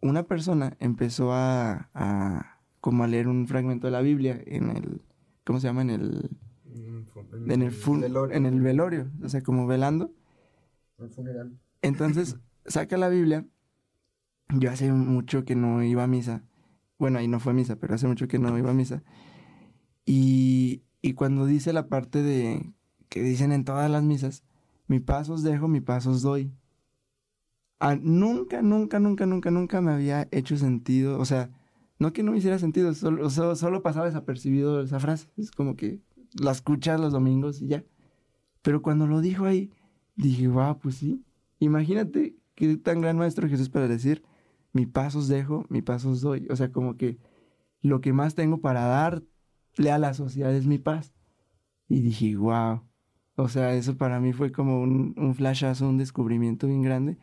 [0.00, 5.02] una persona empezó a, a, como a leer un fragmento de la Biblia en el,
[5.44, 5.82] ¿cómo se llama?
[5.82, 6.30] En el,
[7.48, 8.36] en el, velorio.
[8.36, 10.12] en el velorio, o sea, como velando.
[10.98, 11.58] El funeral.
[11.82, 13.46] Entonces, saca la Biblia.
[14.50, 16.47] Yo hace mucho que no iba a misa.
[16.98, 19.02] Bueno, ahí no fue misa, pero hace mucho que no iba a misa.
[20.04, 22.72] Y, y cuando dice la parte de
[23.08, 24.44] que dicen en todas las misas,
[24.88, 26.52] mi paso os dejo, mi paso os doy.
[27.80, 31.50] Ah, nunca, nunca, nunca, nunca, nunca me había hecho sentido, o sea,
[31.98, 36.00] no que no me hiciera sentido, solo, solo, pasaba desapercibido esa frase, es como que
[36.34, 37.84] la escuchas los domingos y ya.
[38.62, 39.70] Pero cuando lo dijo ahí,
[40.16, 41.24] dije, wow, pues sí,
[41.60, 44.24] imagínate qué tan gran maestro Jesús para decir,
[44.72, 47.18] mi paso os dejo, mi paso os doy, o sea, como que
[47.80, 51.14] lo que más tengo para darle a la sociedad es mi paz.
[51.88, 52.82] Y dije, wow.
[53.36, 57.18] O sea, eso para mí fue como un, un flashazo, un descubrimiento bien grande.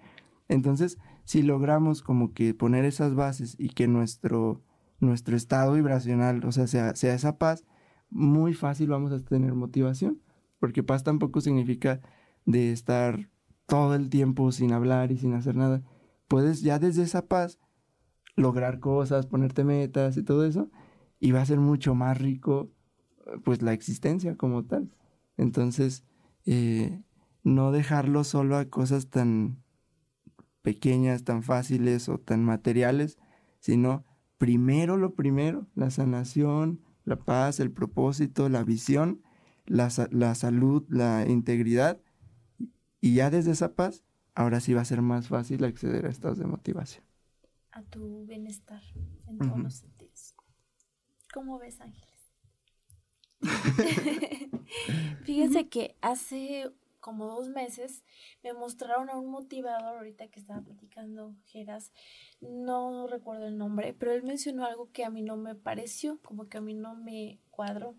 [0.48, 4.64] Entonces, si logramos como que poner esas bases y que nuestro,
[5.00, 7.66] nuestro estado vibracional, o sea, sea, sea esa paz,
[8.10, 10.22] muy fácil vamos a tener motivación.
[10.60, 12.02] Porque paz tampoco significa
[12.46, 13.30] de estar
[13.66, 15.84] todo el tiempo sin hablar y sin hacer nada.
[16.28, 17.60] Puedes ya desde esa paz
[18.36, 20.70] lograr cosas, ponerte metas y todo eso,
[21.20, 22.72] y va a ser mucho más rico
[23.44, 24.92] pues la existencia como tal.
[25.38, 26.04] Entonces,
[26.46, 27.02] eh,
[27.44, 29.64] no dejarlo solo a cosas tan
[30.62, 33.18] pequeñas, tan fáciles o tan materiales,
[33.60, 34.04] sino
[34.38, 39.22] primero lo primero, la sanación, la paz, el propósito, la visión,
[39.66, 42.00] la, la salud, la integridad,
[43.00, 44.04] y ya desde esa paz,
[44.36, 47.04] ahora sí va a ser más fácil acceder a estados de motivación.
[47.72, 48.82] A tu bienestar
[49.28, 50.36] en todos los sentidos.
[51.34, 52.16] ¿Cómo ves, Ángeles?
[55.26, 56.72] Fíjense que hace
[57.06, 58.04] como dos meses
[58.42, 61.92] me mostraron a un motivador ahorita que estaba platicando Geras,
[62.42, 66.50] no recuerdo el nombre, pero él mencionó algo que a mí no me pareció, como
[66.50, 67.96] que a mí no me cuadró.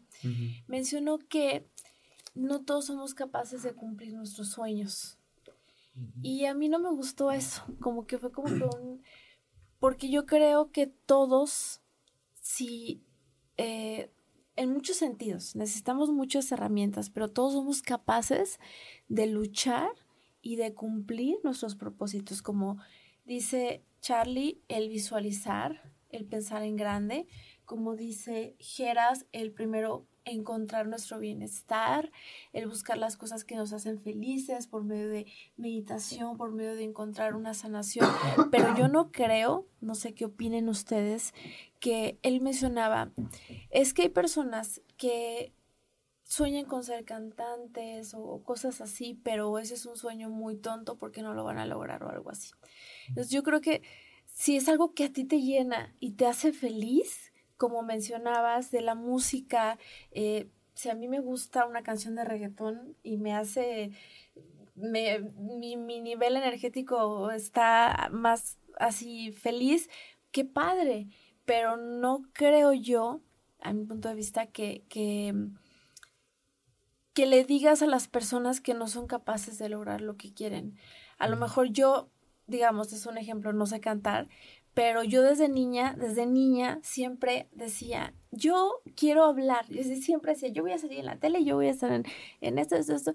[0.66, 1.68] Mencionó que
[2.34, 5.15] no todos somos capaces de cumplir nuestros sueños.
[6.22, 9.02] Y a mí no me gustó eso, como que fue como que un...
[9.78, 11.82] Porque yo creo que todos,
[12.40, 13.02] si,
[13.56, 14.10] eh,
[14.56, 18.58] en muchos sentidos, necesitamos muchas herramientas, pero todos somos capaces
[19.08, 19.90] de luchar
[20.40, 22.78] y de cumplir nuestros propósitos, como
[23.24, 27.26] dice Charlie, el visualizar, el pensar en grande,
[27.64, 32.10] como dice Geras, el primero encontrar nuestro bienestar,
[32.52, 36.84] el buscar las cosas que nos hacen felices por medio de meditación, por medio de
[36.84, 38.10] encontrar una sanación.
[38.50, 41.32] Pero yo no creo, no sé qué opinen ustedes,
[41.80, 43.12] que él mencionaba,
[43.70, 45.52] es que hay personas que
[46.24, 51.22] sueñan con ser cantantes o cosas así, pero ese es un sueño muy tonto porque
[51.22, 52.50] no lo van a lograr o algo así.
[53.08, 53.82] Entonces yo creo que
[54.26, 57.25] si es algo que a ti te llena y te hace feliz,
[57.56, 59.78] como mencionabas, de la música,
[60.10, 63.92] eh, si a mí me gusta una canción de reggaetón y me hace,
[64.74, 69.88] me, mi, mi nivel energético está más así feliz,
[70.32, 71.08] qué padre,
[71.46, 73.22] pero no creo yo,
[73.60, 75.34] a mi punto de vista, que, que,
[77.14, 80.76] que le digas a las personas que no son capaces de lograr lo que quieren.
[81.18, 82.10] A lo mejor yo,
[82.46, 84.28] digamos, es un ejemplo, no sé cantar,
[84.76, 89.64] pero yo desde niña, desde niña, siempre decía, yo quiero hablar.
[89.70, 92.04] Yo siempre decía, yo voy a salir en la tele, yo voy a estar en,
[92.42, 93.14] en esto, esto, esto.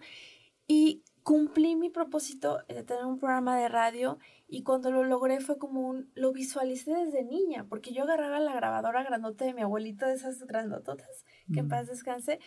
[0.66, 5.60] Y cumplí mi propósito de tener un programa de radio y cuando lo logré fue
[5.60, 10.08] como un, lo visualicé desde niña, porque yo agarraba la grabadora grandota de mi abuelito,
[10.08, 12.40] de esas grandototas, que en paz descanse,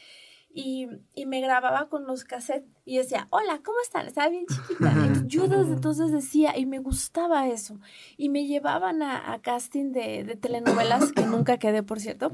[0.56, 4.06] y, y, me grababa con los cassettes y decía, hola, ¿cómo están?
[4.06, 4.94] Estaba bien chiquita.
[5.26, 7.80] yo desde entonces decía, y me gustaba eso.
[8.16, 12.32] Y me llevaban a, a casting de, de, telenovelas, que nunca quedé, por cierto,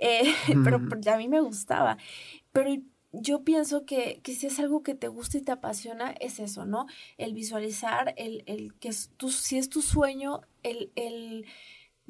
[0.00, 0.80] eh, pero
[1.12, 1.96] a mí me gustaba.
[2.50, 2.72] Pero
[3.12, 6.66] yo pienso que, que, si es algo que te gusta y te apasiona, es eso,
[6.66, 6.86] ¿no?
[7.18, 10.90] El visualizar, el, el que es tu, si es tu sueño, el...
[10.96, 11.46] el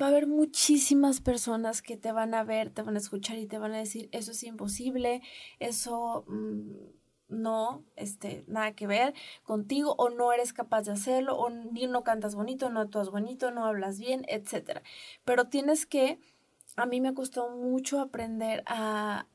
[0.01, 3.47] va a haber muchísimas personas que te van a ver, te van a escuchar y
[3.47, 5.23] te van a decir, eso es imposible,
[5.59, 6.73] eso mm,
[7.29, 12.03] no, este, nada que ver contigo, o no eres capaz de hacerlo, o ni no
[12.03, 14.81] cantas bonito, no actúas bonito, no hablas bien, etc.
[15.25, 16.19] Pero tienes que,
[16.77, 19.27] a mí me costó mucho aprender a,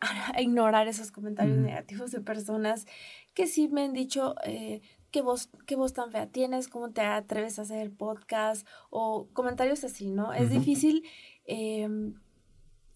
[0.34, 2.86] a ignorar esos comentarios negativos de personas
[3.34, 7.00] que sí me han dicho, eh, ¿qué voz, qué voz tan fea tienes, cómo te
[7.02, 10.32] atreves a hacer el podcast o comentarios así, ¿no?
[10.32, 11.04] Es difícil
[11.46, 12.14] em,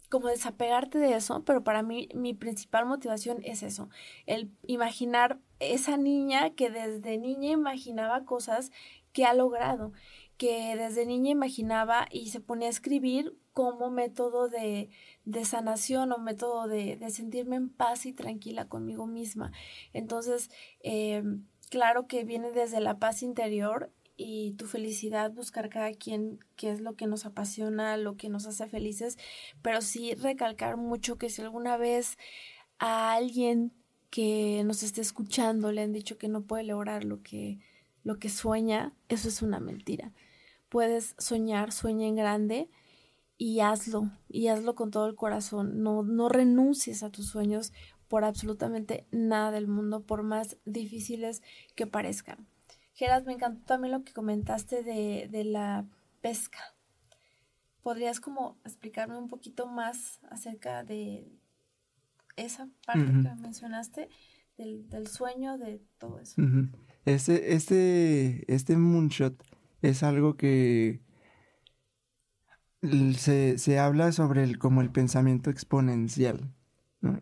[0.09, 3.89] como desapegarte de eso, pero para mí mi principal motivación es eso,
[4.27, 8.73] el imaginar esa niña que desde niña imaginaba cosas
[9.13, 9.93] que ha logrado,
[10.37, 14.89] que desde niña imaginaba y se ponía a escribir como método de,
[15.25, 19.53] de sanación o método de, de, sentirme en paz y tranquila conmigo misma.
[19.93, 20.51] Entonces,
[20.83, 21.23] eh,
[21.71, 26.81] claro que viene desde la paz interior y tu felicidad, buscar cada quien qué es
[26.83, 29.17] lo que nos apasiona, lo que nos hace felices,
[29.63, 32.19] pero sí recalcar mucho que si alguna vez
[32.79, 33.73] a alguien
[34.11, 37.61] que nos esté escuchando le han dicho que no puede lograr lo que,
[38.05, 40.13] lo que sueña, eso es una mentira.
[40.69, 42.69] Puedes soñar, sueña en grande
[43.39, 45.83] y hazlo, y hazlo con todo el corazón.
[45.83, 47.73] No, no renuncies a tus sueños
[48.11, 51.43] por absolutamente nada del mundo, por más difíciles
[51.77, 52.49] que parezcan.
[52.93, 55.87] Geras, me encantó también lo que comentaste de, de la
[56.21, 56.59] pesca.
[57.83, 61.31] ¿Podrías como explicarme un poquito más acerca de
[62.35, 64.09] esa parte que mencionaste
[64.59, 66.43] del, del, sueño, de todo eso.
[67.05, 69.41] Este, este, este moonshot
[69.83, 71.01] es algo que
[73.17, 76.53] se, se habla sobre el, como el pensamiento exponencial,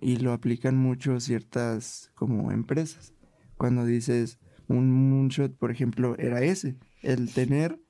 [0.00, 3.14] y lo aplican mucho ciertas como empresas.
[3.56, 7.80] Cuando dices un moonshot, por ejemplo, era ese, el tener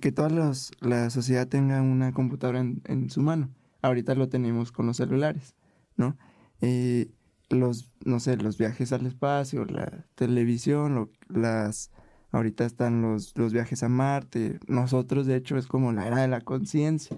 [0.00, 3.50] que toda los, la sociedad tenga una computadora en, en, su mano.
[3.82, 5.56] Ahorita lo tenemos con los celulares,
[5.96, 6.16] ¿no?
[6.60, 7.10] Eh,
[7.48, 11.90] los, no sé, los viajes al espacio, la televisión, lo, las,
[12.30, 16.28] ahorita están los, los viajes a Marte, nosotros de hecho es como la era de
[16.28, 17.16] la conciencia,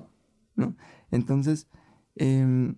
[0.57, 0.75] ¿no?
[1.11, 1.69] Entonces,
[2.17, 2.75] eh,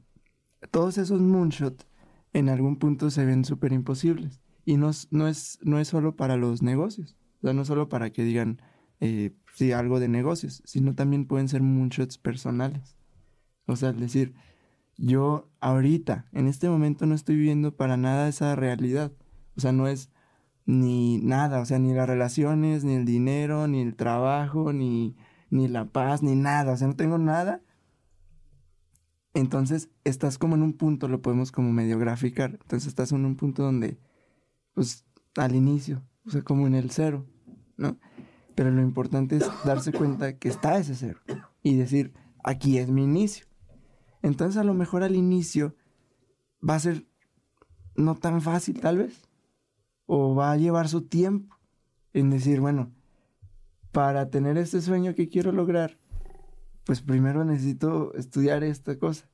[0.71, 1.87] todos esos moonshots
[2.33, 4.41] en algún punto se ven súper imposibles.
[4.65, 8.11] Y no, no, es, no es solo para los negocios, o sea, no solo para
[8.11, 8.63] que digan,
[9.01, 12.97] eh, sí, algo de negocios, sino también pueden ser moonshots personales.
[13.67, 14.35] O sea, es decir,
[14.97, 19.13] yo ahorita, en este momento, no estoy viviendo para nada esa realidad.
[19.57, 20.11] O sea, no es
[20.67, 25.17] ni nada, o sea, ni las relaciones, ni el dinero, ni el trabajo, ni,
[25.51, 26.73] ni la paz, ni nada.
[26.73, 27.61] O sea, no tengo nada
[29.35, 32.53] entonces, estás como en un punto, lo podemos como medio graficar.
[32.53, 33.99] Entonces, estás en un punto donde,
[34.75, 35.05] pues,
[35.37, 37.27] al inicio, o sea, como en el cero,
[37.77, 37.99] ¿no?
[38.55, 41.21] Pero lo importante es darse cuenta que está ese cero
[41.65, 42.15] y decir,
[42.45, 43.47] aquí es mi inicio.
[44.23, 45.75] Entonces, a lo mejor al inicio
[46.67, 47.05] va a ser
[47.97, 49.29] no tan fácil, tal vez,
[50.07, 51.57] o va a llevar su tiempo
[52.13, 52.93] en decir, bueno,
[53.91, 55.99] para tener este sueño que quiero lograr,
[56.85, 59.29] pues primero necesito estudiar esta cosa.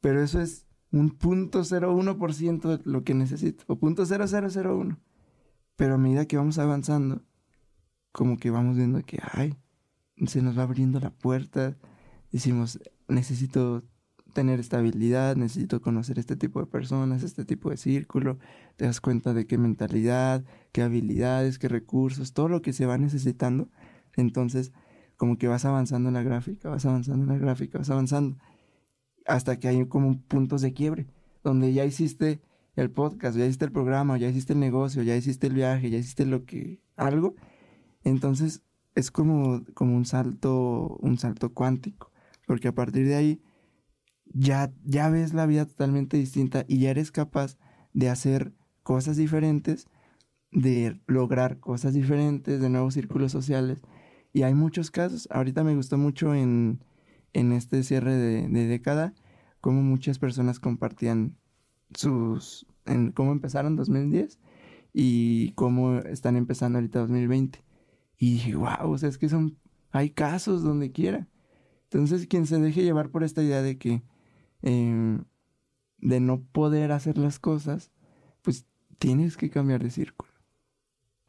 [0.00, 4.04] Pero eso es un punto de lo que necesito, o punto
[5.76, 7.22] Pero a medida que vamos avanzando,
[8.12, 9.56] como que vamos viendo que, ay,
[10.26, 11.76] se nos va abriendo la puerta,
[12.30, 12.78] decimos,
[13.08, 13.82] necesito
[14.32, 18.38] tener estabilidad, necesito conocer este tipo de personas, este tipo de círculo,
[18.76, 22.98] te das cuenta de qué mentalidad, qué habilidades, qué recursos, todo lo que se va
[22.98, 23.68] necesitando.
[24.16, 24.72] Entonces,
[25.22, 28.38] como que vas avanzando en la gráfica, vas avanzando en la gráfica, vas avanzando,
[29.24, 31.06] hasta que hay como puntos de quiebre,
[31.44, 32.42] donde ya hiciste
[32.74, 35.98] el podcast, ya hiciste el programa, ya hiciste el negocio, ya hiciste el viaje, ya
[35.98, 37.36] hiciste lo que, algo,
[38.02, 38.64] entonces
[38.96, 42.10] es como, como un salto, un salto cuántico,
[42.48, 43.42] porque a partir de ahí
[44.24, 47.58] ya, ya ves la vida totalmente distinta y ya eres capaz
[47.92, 49.86] de hacer cosas diferentes,
[50.50, 53.82] de lograr cosas diferentes, de nuevos círculos sociales,
[54.32, 55.28] y hay muchos casos.
[55.30, 56.82] Ahorita me gustó mucho en,
[57.32, 59.14] en este cierre de, década
[59.60, 61.36] cómo muchas personas compartían
[61.94, 62.66] sus...
[62.84, 64.40] En cómo empezaron 2010
[64.92, 67.62] y cómo están empezando ahorita 2020.
[68.18, 69.56] Y dije, wow, o sea, es que son...
[69.92, 71.28] Hay casos donde quiera.
[71.84, 74.02] Entonces, quien se deje llevar por esta idea de que...
[74.62, 75.24] Em,
[75.98, 77.92] de no poder hacer las cosas,
[78.42, 78.66] pues
[78.98, 80.31] tienes que cambiar de círculo.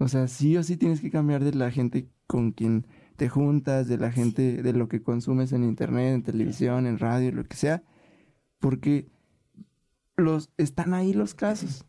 [0.03, 2.85] O sea, sí o sí tienes que cambiar de la gente con quien
[3.15, 7.31] te juntas, de la gente, de lo que consumes en internet, en televisión, en radio,
[7.31, 7.83] lo que sea,
[8.59, 9.07] porque
[10.17, 11.85] los están ahí los casos.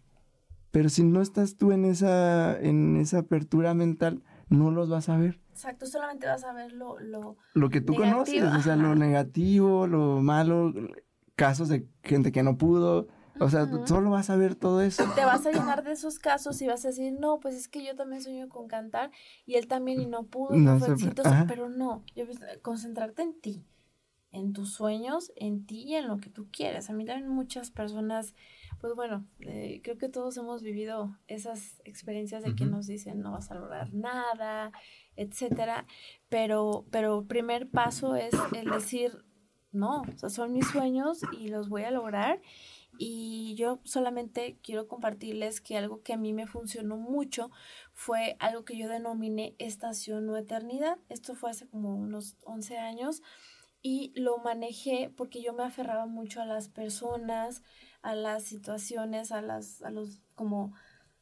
[0.71, 5.17] Pero si no estás tú en esa en esa apertura mental, no los vas a
[5.17, 5.41] ver.
[5.51, 9.89] Exacto, solamente vas a ver lo lo, lo que tú conoces, o sea, lo negativo,
[9.89, 10.73] lo malo,
[11.35, 13.09] casos de gente que no pudo,
[13.41, 15.05] o sea, solo vas a ver todo eso.
[15.15, 17.85] Te vas a llenar de esos casos y vas a decir, no, pues es que
[17.85, 19.11] yo también sueño con cantar
[19.47, 22.25] y él también y no pudo, no, fue exitoso, pero no, yo,
[22.63, 23.65] concentrarte en ti,
[24.31, 26.91] en tus sueños, en ti y en lo que tú quieres.
[26.91, 28.35] A mí también muchas personas,
[28.81, 33.33] pues bueno, eh, creo que todos hemos vivido esas experiencias de que nos dicen no
[33.33, 34.73] vas a lograr nada,
[35.17, 35.87] etcétera,
[36.29, 39.25] pero, pero primer paso es el decir,
[39.73, 42.41] no, o sea, son mis sueños y los voy a lograr
[42.99, 47.51] y yo solamente quiero compartirles que algo que a mí me funcionó mucho
[47.93, 50.99] fue algo que yo denominé estación o eternidad.
[51.09, 53.23] Esto fue hace como unos 11 años
[53.83, 57.63] y lo manejé porque yo me aferraba mucho a las personas,
[58.03, 60.73] a las situaciones, a las a los como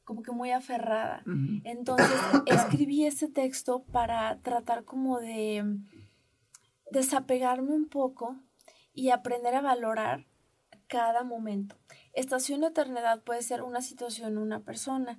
[0.04, 1.22] como que muy aferrada.
[1.64, 2.08] Entonces,
[2.46, 5.64] escribí ese texto para tratar como de
[6.90, 8.36] desapegarme un poco
[8.92, 10.26] y aprender a valorar
[10.92, 11.74] cada momento.
[12.12, 15.16] Estación de eternidad puede ser una situación, una persona,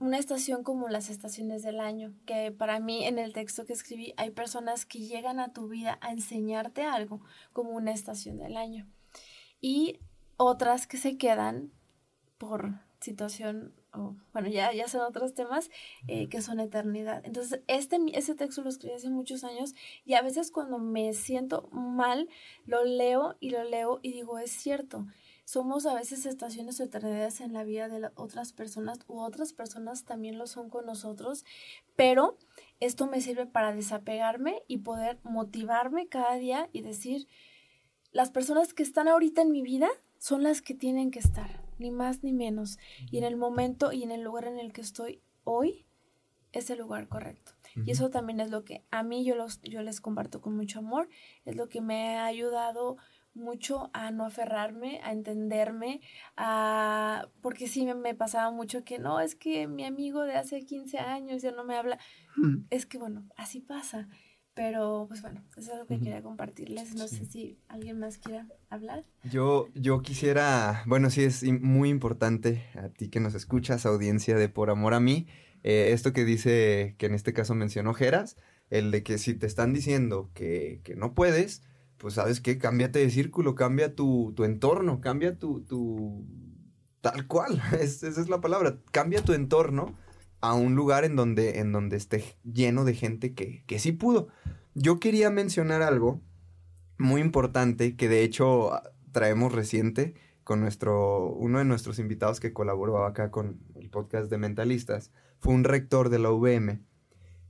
[0.00, 4.12] una estación como las estaciones del año, que para mí en el texto que escribí
[4.16, 7.20] hay personas que llegan a tu vida a enseñarte algo
[7.52, 8.90] como una estación del año
[9.60, 10.00] y
[10.36, 11.70] otras que se quedan
[12.36, 13.77] por situación
[14.32, 15.70] bueno, ya, ya son otros temas
[16.06, 17.22] eh, que son eternidad.
[17.24, 19.74] Entonces, este, ese texto lo escribí hace muchos años
[20.04, 22.28] y a veces cuando me siento mal,
[22.66, 25.06] lo leo y lo leo y digo, es cierto,
[25.48, 30.04] somos a veces estaciones o eternidades en la vida de otras personas u otras personas
[30.04, 31.46] también lo son con nosotros,
[31.96, 32.36] pero
[32.80, 37.28] esto me sirve para desapegarme y poder motivarme cada día y decir,
[38.12, 39.88] las personas que están ahorita en mi vida
[40.18, 42.78] son las que tienen que estar, ni más ni menos.
[43.10, 45.86] Y en el momento y en el lugar en el que estoy hoy
[46.52, 47.52] es el lugar correcto.
[47.84, 50.80] Y eso también es lo que a mí yo, los, yo les comparto con mucho
[50.80, 51.08] amor,
[51.44, 52.96] es lo que me ha ayudado
[53.34, 56.00] mucho a no aferrarme, a entenderme,
[56.36, 57.28] a...
[57.40, 61.42] porque sí me, pasaba mucho que no, es que mi amigo de hace 15 años
[61.42, 61.98] ya no me habla.
[62.70, 64.08] Es que bueno, así pasa.
[64.58, 66.96] Pero pues bueno, eso es lo que quería compartirles.
[66.96, 69.04] No sé si alguien más quiera hablar.
[69.22, 74.48] Yo, yo quisiera, bueno, sí es muy importante a ti que nos escuchas, audiencia de
[74.48, 75.28] Por Amor a mí,
[75.62, 78.36] eh, esto que dice, que en este caso mencionó Geras,
[78.68, 81.62] el de que si te están diciendo que, que no puedes,
[81.96, 86.26] pues sabes qué, cámbiate de círculo, cambia tu, tu entorno, cambia tu, tu,
[87.00, 89.94] tal cual, esa es la palabra, cambia tu entorno
[90.40, 94.28] a un lugar en donde, en donde esté lleno de gente que, que sí pudo.
[94.74, 96.20] Yo quería mencionar algo
[96.98, 98.70] muy importante que de hecho
[99.12, 100.14] traemos reciente
[100.44, 105.10] con nuestro, uno de nuestros invitados que colaboró acá con el podcast de Mentalistas,
[105.40, 106.80] fue un rector de la UVM.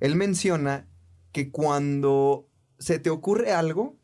[0.00, 0.88] Él menciona
[1.30, 3.96] que cuando se te ocurre algo,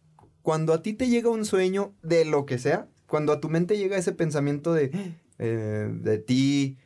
[0.43, 3.77] cuando a ti te llega un sueño de lo que sea, cuando a tu mente
[3.79, 4.91] llega ese pensamiento de,
[5.39, 6.79] eh, de ti,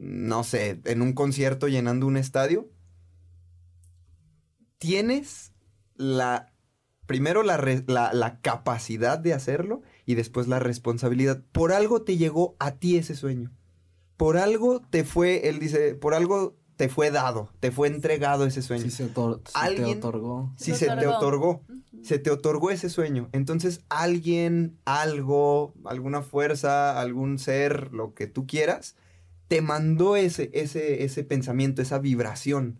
[0.00, 2.68] no sé, en un concierto llenando un estadio,
[4.78, 5.52] tienes
[5.96, 6.52] la,
[7.06, 11.42] primero la, la, capacidad de hacerlo y después la responsabilidad.
[11.52, 13.52] Por algo te llegó a ti ese sueño.
[14.16, 18.62] Por algo te fue, él dice, por algo te fue dado, te fue entregado ese
[18.62, 18.84] sueño.
[18.84, 20.52] Si se, te otorgó.
[20.56, 21.64] Si se, te otorgó.
[22.02, 23.28] Se te otorgó ese sueño.
[23.32, 28.94] Entonces alguien, algo, alguna fuerza, algún ser, lo que tú quieras,
[29.48, 32.78] te mandó ese, ese, ese pensamiento, esa vibración.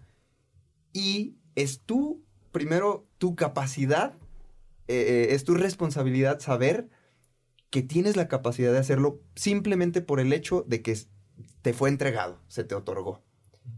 [0.93, 4.15] Y es tú, primero, tu capacidad,
[4.87, 6.89] eh, eh, es tu responsabilidad saber
[7.71, 10.97] que tienes la capacidad de hacerlo simplemente por el hecho de que
[11.63, 13.23] te fue entregado, se te otorgó.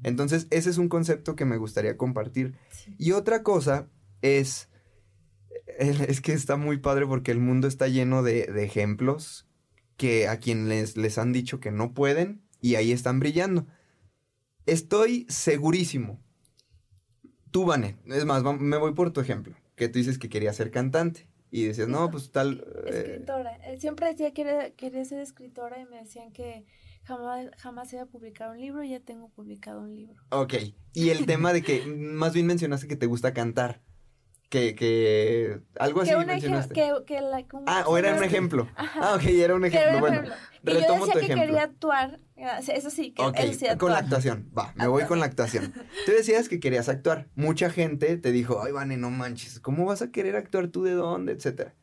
[0.03, 2.55] Entonces, ese es un concepto que me gustaría compartir.
[2.99, 3.89] Y otra cosa
[4.23, 4.69] es,
[5.79, 9.47] es que está muy padre porque el mundo está lleno de, ejemplos
[9.97, 13.67] que a quienes les, han dicho que no pueden y ahí están brillando.
[14.67, 16.21] Estoy segurísimo.
[17.51, 20.71] Tú, Vane, es más, me voy por tu ejemplo, que tú dices que querías ser
[20.71, 21.29] cantante.
[21.53, 22.65] Y decías, no, pues tal...
[22.87, 23.57] Eh, escritora.
[23.67, 26.65] Eh, siempre decía que quería ser escritora y me decían que
[27.03, 30.23] jamás, jamás iba a publicar un libro y ya tengo publicado un libro.
[30.31, 30.55] Ok.
[30.93, 33.83] Y el tema de que más bien mencionaste que te gusta cantar.
[34.51, 36.75] Que, que algo así mencionaste.
[36.75, 38.69] Que, que la, ah, o era un ejemplo.
[38.77, 40.01] Ah, ok, era un ejemplo.
[40.01, 40.25] bueno,
[40.63, 42.19] y retomo yo decía que quería actuar.
[42.69, 44.51] Eso sí, que él sí Con la actuación.
[44.57, 45.73] Va, me voy con la actuación.
[46.07, 47.29] Tú decías que querías actuar.
[47.37, 50.93] Mucha gente te dijo, ay, Vane, no manches, ¿cómo vas a querer actuar tú de
[50.93, 51.33] dónde?
[51.33, 51.75] Etcétera.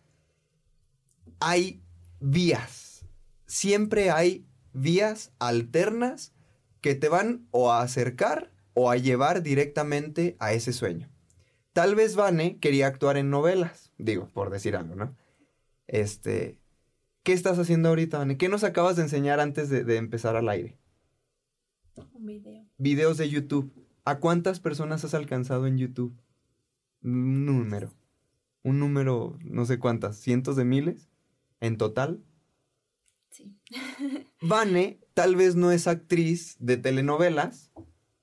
[1.39, 1.81] Hay
[2.19, 3.05] vías.
[3.45, 6.33] Siempre hay vías alternas
[6.81, 11.09] que te van o a acercar o a llevar directamente a ese sueño.
[11.77, 15.15] Tal vez Vane quería actuar en novelas, digo, por decir algo, ¿no?
[15.85, 16.57] Este,
[17.21, 18.35] ¿qué estás haciendo ahorita, Vane?
[18.35, 20.75] ¿Qué nos acabas de enseñar antes de, de empezar al aire?
[22.15, 22.65] Un video.
[22.79, 23.71] Videos de YouTube.
[24.05, 26.19] ¿A cuántas personas has alcanzado en YouTube?
[27.03, 27.93] Un número.
[28.63, 31.11] Un número, no sé cuántas, cientos de miles
[31.59, 32.23] en total.
[34.41, 37.71] Vane tal vez no es actriz de telenovelas,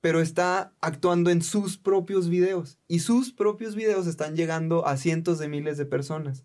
[0.04, 2.78] pero está actuando en sus propios videos.
[2.88, 6.44] Y sus propios videos están llegando a cientos de miles de personas.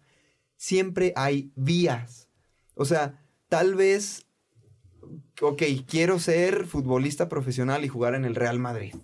[0.56, 2.30] Siempre hay vías.
[2.76, 4.28] O sea, tal vez,
[5.42, 8.96] ok, quiero ser futbolista profesional y jugar en el Real Madrid.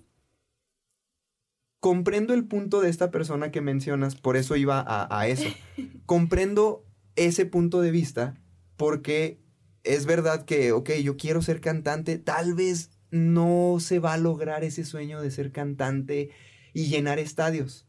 [1.82, 5.50] Comprendo el punto de esta persona que mencionas, por eso iba a, a eso.
[6.06, 6.86] Comprendo
[7.18, 8.42] ese punto de vista
[8.78, 9.38] porque
[9.84, 14.64] es verdad que, ok, yo quiero ser cantante, tal vez no se va a lograr
[14.64, 16.30] ese sueño de ser cantante
[16.74, 17.88] y llenar estadios.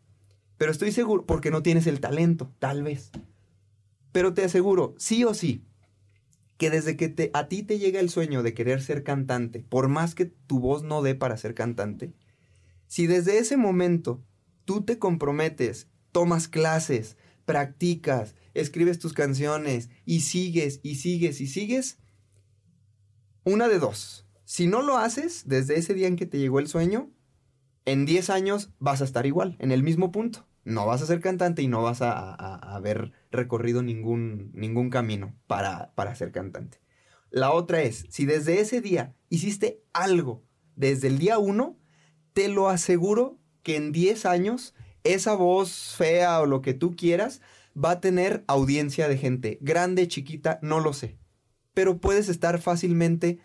[0.57, 3.11] Pero estoy seguro, porque no tienes el talento, tal vez.
[4.12, 5.64] Pero te aseguro, sí o sí,
[6.57, 9.89] que desde que te, a ti te llega el sueño de querer ser cantante, por
[9.89, 12.14] más que tu voz no dé para ser cantante,
[12.87, 14.22] si desde ese momento
[14.64, 21.99] tú te comprometes, tomas clases, practicas, escribes tus canciones y sigues y sigues y sigues,
[23.45, 24.26] una de dos.
[24.47, 27.11] Si no lo haces desde ese día en que te llegó el sueño,
[27.85, 30.47] en 10 años vas a estar igual, en el mismo punto.
[30.63, 32.35] no vas a ser cantante y no vas a,
[32.75, 36.79] haber recorrido ningún, ningún camino para, para ser cantante.
[37.31, 40.45] La otra es, si desde ese día hiciste algo,
[40.77, 41.77] desde el día uno,
[42.33, 47.41] te lo aseguro que en 10 años esa voz fea o lo que tú quieras
[47.77, 51.19] va a tener audiencia de gente, grande, chiquita, no lo sé.
[51.75, 53.41] Pero puedes estar fácilmente,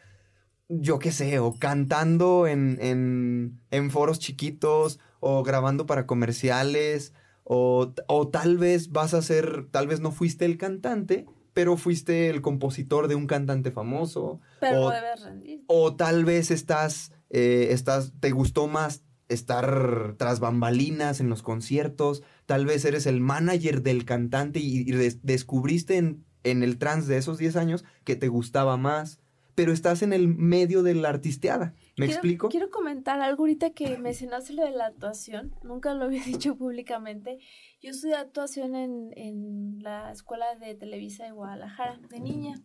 [0.80, 7.14] yo qué sé, o cantando en, en, en foros chiquitos, o grabando para comerciales,
[7.44, 12.30] o, o, tal vez vas a ser, tal vez no fuiste el cantante, pero fuiste
[12.30, 14.40] el compositor de un cantante famoso.
[14.60, 15.64] Pero o, debes rendir.
[15.68, 22.24] O tal vez estás, eh, estás, te gustó más estar tras bambalinas en los conciertos,
[22.46, 24.84] tal vez eres el manager del cantante y,
[25.24, 29.20] descubriste en, en, el trans de esos 10 años que te gustaba más,
[29.56, 31.74] pero estás en el medio de la artisteada.
[31.98, 32.50] ¿Me explico?
[32.50, 37.40] Quiero comentar algo ahorita que mencionaste lo de la actuación, nunca lo había dicho públicamente.
[37.82, 42.56] Yo estudié actuación en, en la Escuela de Televisa de Guadalajara, de niña.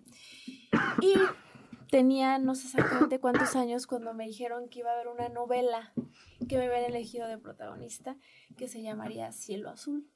[1.00, 1.14] Y
[1.90, 5.92] tenía no sé exactamente cuántos años cuando me dijeron que iba a haber una novela
[6.48, 8.16] que me habían elegido de protagonista
[8.56, 10.06] que se llamaría Cielo Azul.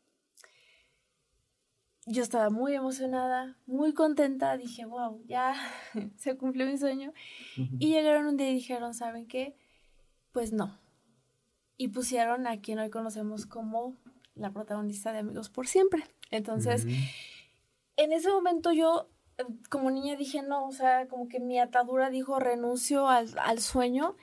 [2.10, 5.54] Yo estaba muy emocionada, muy contenta, dije, wow, ya
[6.16, 7.12] se cumplió mi sueño.
[7.56, 9.56] Y llegaron un día y dijeron, ¿saben qué?
[10.32, 10.80] Pues no.
[11.76, 13.96] Y pusieron a quien hoy conocemos como
[14.34, 16.02] la protagonista de Amigos por Siempre.
[16.32, 16.84] Entonces,
[17.96, 19.08] en ese momento yo
[19.68, 24.16] como niña dije, no, o sea, como que mi atadura dijo, renuncio al, al sueño,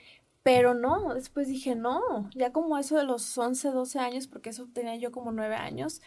[0.48, 4.66] pero no, después dije, no, ya como eso de los 11, 12 años, porque eso
[4.72, 6.02] tenía yo como 9 años,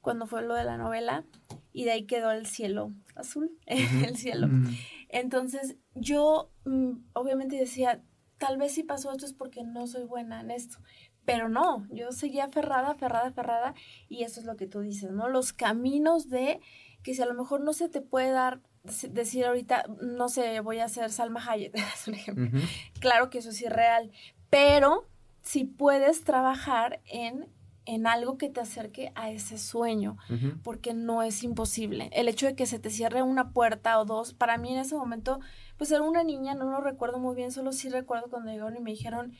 [0.00, 1.24] cuando fue lo de la novela,
[1.72, 4.48] y de ahí quedó el cielo azul, el cielo.
[4.48, 4.76] Mm.
[5.10, 8.02] Entonces yo mm, obviamente decía,
[8.38, 10.78] tal vez si pasó esto es porque no soy buena en esto,
[11.24, 13.74] pero no, yo seguía aferrada, aferrada, aferrada,
[14.08, 15.28] y eso es lo que tú dices, ¿no?
[15.28, 16.60] Los caminos de
[17.04, 18.60] que si a lo mejor no se te puede dar
[19.10, 22.60] decir ahorita, no sé, voy a hacer Salma Hayek, es un ejemplo.
[23.00, 24.12] Claro que eso es irreal,
[24.50, 25.06] pero
[25.42, 27.46] si puedes trabajar en,
[27.86, 30.18] en algo que te acerque a ese sueño,
[30.62, 32.10] porque no es imposible.
[32.12, 34.94] El hecho de que se te cierre una puerta o dos, para mí en ese
[34.94, 35.40] momento,
[35.76, 38.80] pues era una niña, no lo recuerdo muy bien, solo sí recuerdo cuando llegaron y
[38.80, 39.32] me dijeron,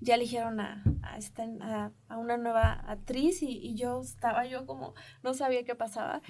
[0.00, 5.34] ya eligieron a, a, a, una nueva actriz y, y, yo estaba yo como, no
[5.34, 6.22] sabía qué pasaba.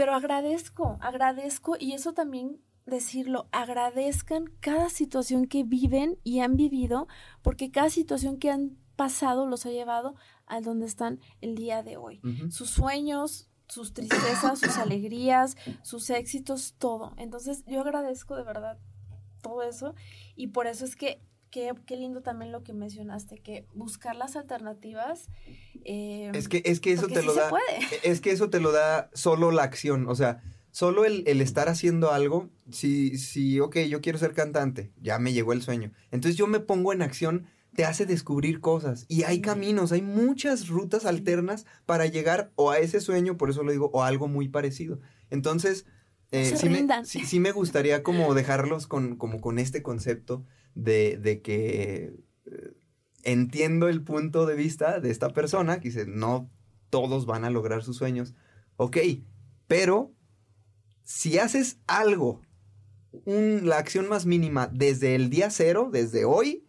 [0.00, 7.06] Pero agradezco, agradezco y eso también decirlo, agradezcan cada situación que viven y han vivido,
[7.42, 10.14] porque cada situación que han pasado los ha llevado
[10.46, 12.22] a donde están el día de hoy.
[12.48, 17.12] Sus sueños, sus tristezas, sus alegrías, sus éxitos, todo.
[17.18, 18.78] Entonces yo agradezco de verdad
[19.42, 19.94] todo eso
[20.34, 21.20] y por eso es que
[21.50, 25.28] qué, qué lindo también lo que mencionaste, que buscar las alternativas.
[25.84, 27.50] Eh, es que, es que eso te lo da.
[28.02, 30.08] Es que eso te lo da solo la acción.
[30.08, 32.48] O sea, solo el, el, estar haciendo algo.
[32.70, 35.92] Si, si, ok, yo quiero ser cantante, ya me llegó el sueño.
[36.10, 39.04] Entonces yo me pongo en acción, te hace descubrir cosas.
[39.08, 43.62] Y hay caminos, hay muchas rutas alternas para llegar o a ese sueño, por eso
[43.62, 45.00] lo digo, o a algo muy parecido.
[45.30, 45.86] Entonces,
[46.32, 50.44] eh, sí, me, sí, me, gustaría como dejarlos con, como con este concepto
[50.82, 52.14] de, que
[52.46, 52.72] eh,
[53.22, 56.50] entiendo el punto de vista de esta persona que dice, no
[56.90, 58.34] todos van a lograr sus sueños.
[58.76, 58.98] Ok,
[59.66, 60.12] pero
[61.02, 62.40] si haces algo,
[63.24, 66.66] la acción más mínima desde el día cero, desde hoy,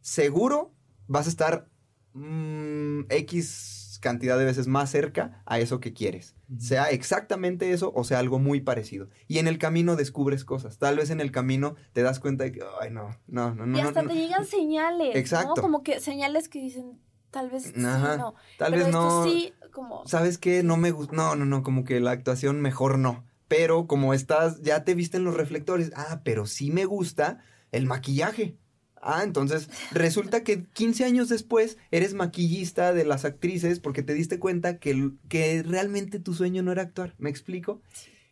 [0.00, 0.74] seguro
[1.06, 1.68] vas a estar
[2.12, 3.73] mm, X
[4.04, 6.36] cantidad de veces más cerca a eso que quieres.
[6.58, 9.08] Sea exactamente eso o sea algo muy parecido.
[9.28, 10.78] Y en el camino descubres cosas.
[10.78, 13.78] Tal vez en el camino te das cuenta de que, ay, no, no, no, no.
[13.78, 15.16] Y hasta te llegan señales.
[15.16, 15.62] Exacto.
[15.62, 17.00] Como que señales que dicen,
[17.30, 18.34] tal vez sí, no.
[18.58, 19.24] Tal vez no.
[19.24, 20.06] Sí, como...
[20.06, 20.62] ¿Sabes qué?
[20.62, 21.16] No me gusta.
[21.16, 23.24] No, no, no, como que la actuación mejor no.
[23.48, 25.92] Pero como estás, ya te viste en los reflectores.
[25.96, 27.38] Ah, pero sí me gusta
[27.72, 28.58] el maquillaje.
[29.06, 34.38] Ah, entonces resulta que 15 años después eres maquillista de las actrices porque te diste
[34.38, 37.14] cuenta que, que realmente tu sueño no era actuar.
[37.18, 37.82] ¿Me explico?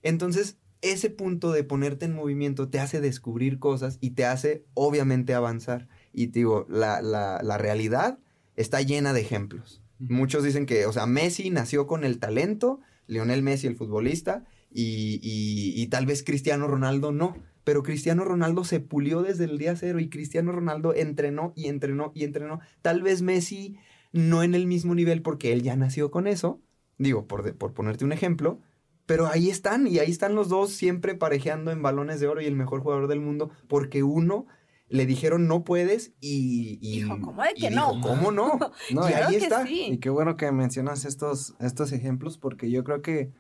[0.03, 5.35] Entonces, ese punto de ponerte en movimiento te hace descubrir cosas y te hace, obviamente,
[5.35, 5.89] avanzar.
[6.13, 8.19] Y te digo, la, la, la realidad
[8.57, 9.83] está llena de ejemplos.
[9.99, 15.21] Muchos dicen que, o sea, Messi nació con el talento, Lionel Messi el futbolista, y,
[15.23, 19.77] y, y tal vez Cristiano Ronaldo no pero Cristiano Ronaldo se pulió desde el día
[19.77, 22.61] cero y Cristiano Ronaldo entrenó y entrenó y entrenó.
[22.83, 23.77] Tal vez Messi
[24.13, 26.61] no en el mismo nivel porque él ya nació con eso,
[26.99, 28.61] digo, por, por ponerte un ejemplo,
[29.07, 32.47] pero ahí están y ahí están los dos siempre parejeando en balones de oro y
[32.47, 34.47] el mejor jugador del mundo porque uno
[34.89, 38.01] le dijeron no puedes y, y dijo, ¿cómo de que no?
[38.01, 38.59] ¿Cómo no?
[38.93, 39.69] no y ahí está.
[39.69, 43.33] Y qué bueno que mencionas estos, estos ejemplos porque yo creo que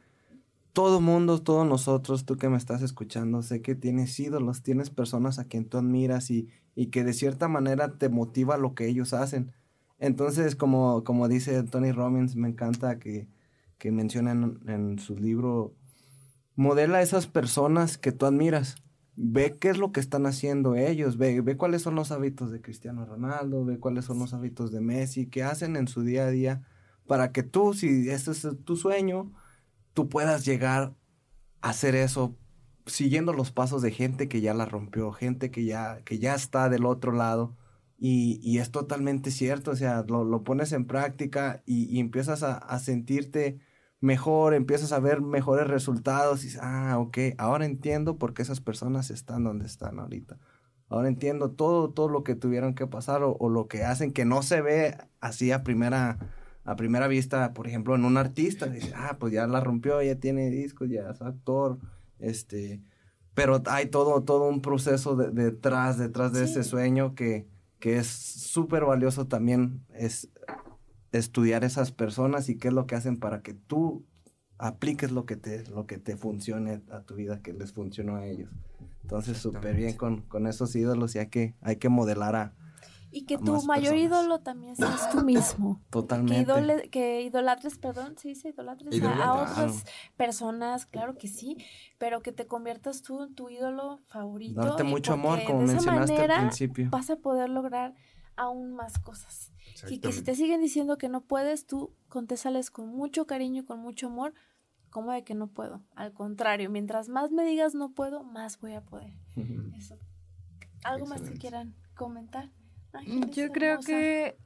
[0.73, 5.39] todo mundo, todos nosotros, tú que me estás escuchando, sé que tienes ídolos, tienes personas
[5.39, 9.12] a quien tú admiras y, y que de cierta manera te motiva lo que ellos
[9.12, 9.53] hacen.
[9.99, 13.29] Entonces, como, como dice Tony Robbins, me encanta que,
[13.79, 15.75] que menciona en, su libro,
[16.57, 18.77] modela a esas personas que tú admiras.
[19.14, 22.62] Ve qué es lo que están haciendo ellos, ve, ve cuáles son los hábitos de
[22.62, 26.31] Cristiano Ronaldo, ve cuáles son los hábitos de Messi, qué hacen en su día a
[26.31, 26.62] día,
[27.07, 29.33] para que tú, si este es tu sueño,
[29.95, 30.95] tú puedas llegar
[31.61, 32.36] a hacer eso
[32.86, 36.68] siguiendo los pasos de gente que ya la rompió, gente que ya, que ya está
[36.68, 37.57] del otro lado.
[37.99, 42.59] Y, y es totalmente cierto, o sea, lo, lo pones en práctica y, empiezas a,
[42.59, 43.61] a sentirte
[44.01, 49.11] mejor, empiezas a ver mejores resultados y ah, ok, ahora entiendo por qué esas personas
[49.11, 50.38] están donde están ahorita.
[50.93, 54.43] Ahora entiendo todo, todo lo que tuvieron que pasar o, lo que hacen que no
[54.43, 56.18] se ve así a primera,
[56.65, 58.67] a primera vista, por ejemplo, en un artista.
[58.67, 61.79] Dice, ah, pues ya la rompió, ya tiene discos, ya es actor,
[62.19, 62.83] este...
[63.35, 67.47] Pero hay todo, todo un proceso detrás, detrás de ese sueño que,
[67.79, 69.87] que es súper valioso también.
[69.95, 70.29] Es
[71.13, 74.05] estudiar esas personas y qué es lo que hacen para que tú
[74.59, 78.27] apliques lo que te, lo que te funcione a tu vida, que les funcionó a
[78.27, 78.51] ellos.
[79.03, 82.55] Entonces, súper bien con, con, esos ídolos y hay que, hay que modelar a...
[83.15, 85.81] Y que tu mayor ídolo también seas tú mismo.
[85.91, 86.89] Totalmente.
[86.91, 89.85] Que, idolatres, perdón, sí, sí, idolatres a, otras
[90.17, 91.59] personas, claro que sí,
[91.99, 94.63] pero que te conviertas tú en tu ídolo favorito.
[94.63, 96.89] Darte mucho amor, como mencionaste al principio.
[96.91, 97.95] Vas a poder lograr
[98.37, 99.53] aún más cosas.
[99.89, 103.79] Y que si te siguen diciendo que no puedes, tú contésales con mucho cariño, con
[103.79, 104.33] mucho amor,
[104.91, 105.83] como de que no puedo.
[105.95, 109.13] Al contrario, mientras más me digas no puedo, más voy a poder.
[109.77, 109.99] Eso.
[110.85, 112.51] ¿Algo más que quieran comentar?
[113.30, 114.36] Yo creo que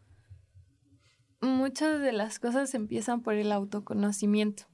[1.41, 4.65] muchas de las cosas empiezan por el autoconocimiento.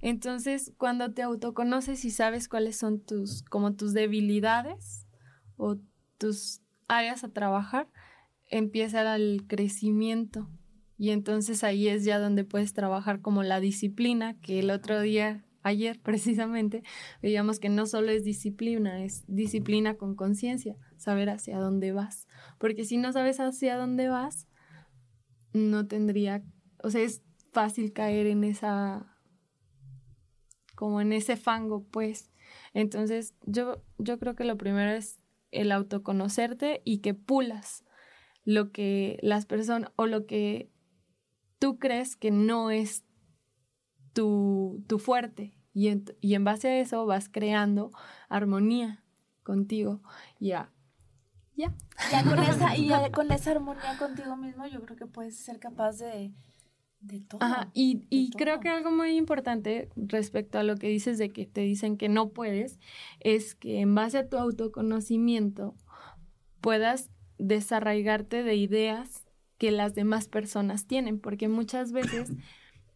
[0.00, 5.06] Entonces, cuando te autoconoces y sabes cuáles son tus, como tus debilidades
[5.56, 5.78] o
[6.18, 7.88] tus áreas a trabajar,
[8.50, 10.50] empieza el crecimiento.
[10.98, 15.44] Y entonces ahí es ya donde puedes trabajar como la disciplina, que el otro día,
[15.62, 16.82] ayer precisamente,
[17.22, 22.26] veíamos que no solo es disciplina, es disciplina con conciencia, saber hacia dónde vas.
[22.62, 24.46] Porque si no sabes hacia dónde vas,
[25.52, 26.44] no tendría,
[26.80, 29.18] o sea, es fácil caer en esa,
[30.76, 32.30] como en ese fango, pues.
[32.72, 35.18] Entonces, yo, yo creo que lo primero es
[35.50, 37.84] el autoconocerte y que pulas
[38.44, 40.70] lo que las personas o lo que
[41.58, 43.04] tú crees que no es
[44.12, 45.58] tu, tu fuerte.
[45.74, 47.90] Y en, y en, base a eso vas creando
[48.28, 49.02] armonía
[49.42, 50.00] contigo.
[50.38, 50.71] Ya.
[51.62, 51.72] Ya.
[52.10, 55.60] Ya con esa, y ya con esa armonía contigo mismo, yo creo que puedes ser
[55.60, 56.32] capaz de,
[57.00, 57.40] de todo.
[57.72, 61.60] y, y creo que algo muy importante respecto a lo que dices de que te
[61.60, 62.80] dicen que no puedes,
[63.20, 65.76] es que en base a tu autoconocimiento
[66.60, 69.24] puedas desarraigarte de ideas
[69.58, 72.32] que las demás personas tienen, porque muchas veces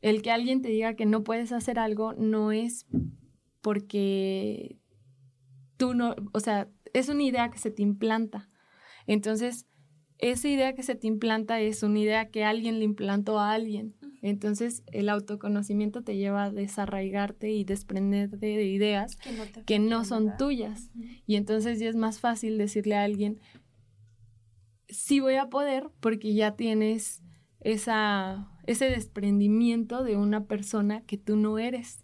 [0.02, 2.86] el que alguien te diga que no puedes hacer algo no es
[3.60, 4.80] porque
[5.76, 8.48] tú no, o sea, es una idea que se te implanta.
[9.06, 9.66] Entonces,
[10.18, 13.94] esa idea que se te implanta es una idea que alguien le implantó a alguien.
[14.22, 19.16] Entonces, el autoconocimiento te lleva a desarraigarte y desprenderte de ideas
[19.66, 20.90] que no, son tuyas.
[21.26, 23.40] Y entonces ya es más fácil decirle a alguien,
[24.88, 27.22] sí voy a poder porque ya tienes
[27.60, 32.02] esa, ese desprendimiento de una persona que tú no eres.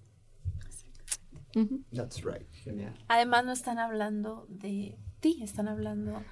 [1.93, 2.49] That's right.
[2.53, 2.95] Genial.
[3.09, 6.23] Además no están hablando de ti, están hablando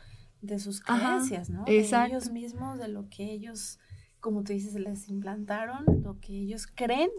[0.43, 1.64] de sus creencias, ¿no?
[1.64, 3.78] De ellos mismos, de lo que ellos,
[4.20, 7.11] como tú dices, les implantaron, lo que ellos creen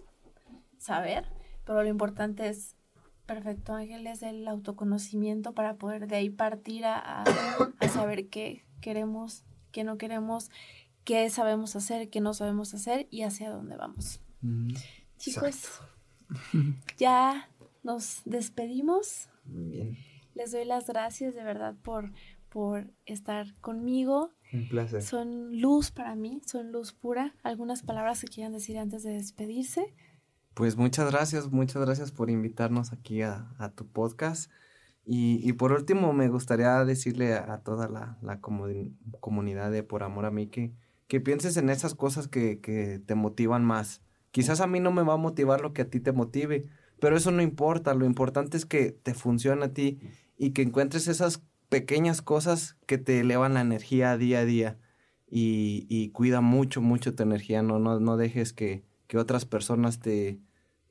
[0.78, 1.26] saber,
[1.66, 2.76] pero lo importante es,
[3.26, 9.46] perfecto, Ángel, es el autoconocimiento para poder de ahí partir a, a saber qué, queremos,
[9.72, 10.50] qué no queremos,
[11.04, 14.20] qué sabemos hacer, qué no sabemos hacer y hacia dónde vamos.
[15.18, 15.82] Chicos,
[16.98, 17.50] ya
[17.84, 19.30] nos despedimos.
[19.46, 19.98] bien.
[20.34, 22.12] Les doy las gracias de verdad por,
[22.52, 24.32] por estar conmigo.
[24.52, 25.02] Un placer.
[25.02, 27.34] Son luz para mí, son luz pura.
[27.44, 29.96] ¿Algunas palabras que quieran decir antes de despedirse?
[30.54, 34.52] Pues muchas gracias, muchas gracias por invitarnos aquí a, a tu podcast.
[35.04, 40.48] Y, por último, me gustaría decirle a, toda la, comunidad de Por Amor a mí
[40.48, 40.74] que,
[41.08, 44.02] que pienses en esas cosas que, que, te motivan más.
[44.30, 47.18] Quizás a mí no me va a motivar lo que a ti te motive, pero
[47.18, 47.96] eso no importa.
[47.96, 50.00] Lo importante es que te funcione a ti
[50.38, 51.42] y que encuentres esas
[51.72, 54.78] pequeñas cosas que te elevan la energía día a día
[55.26, 57.64] y, y cuida mucho, mucho tu energía.
[57.64, 60.42] No, no, no dejes que, que otras personas te,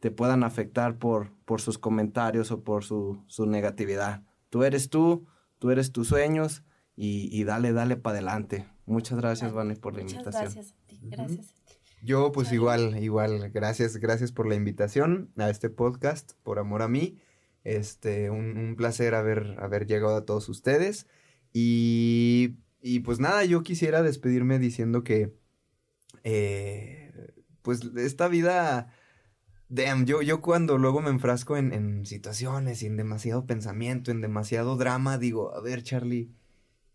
[0.00, 4.22] te puedan afectar por, por sus comentarios o por su, su negatividad.
[4.48, 5.26] Tú eres tú,
[5.58, 6.64] tú eres tus sueños
[6.96, 8.66] y, y dale, dale para adelante.
[8.86, 10.44] Muchas gracias, Vane, por la invitación.
[10.44, 11.74] Gracias a ti, gracias a ti.
[12.02, 16.88] Yo pues igual, igual, gracias, gracias por la invitación a este podcast, por amor a
[16.88, 17.18] mí.
[17.64, 21.06] Este, un, un placer haber, haber llegado a todos ustedes.
[21.52, 25.34] Y, y, pues nada, yo quisiera despedirme diciendo que,
[26.24, 27.12] eh,
[27.62, 28.92] pues esta vida,
[29.68, 34.20] damn, yo, yo cuando luego me enfrasco en, en situaciones y en demasiado pensamiento, en
[34.20, 36.30] demasiado drama, digo, a ver, Charlie,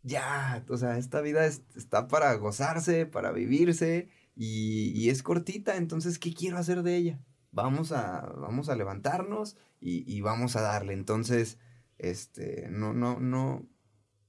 [0.04, 5.78] ya, o sea, esta vida es, está para gozarse, para vivirse y, y, es cortita,
[5.78, 7.20] entonces, ¿qué quiero hacer de ella?
[7.56, 10.94] Vamos a, vamos a levantarnos y, y, vamos a darle.
[10.94, 11.58] Entonces,
[11.98, 13.66] este, no, no, no,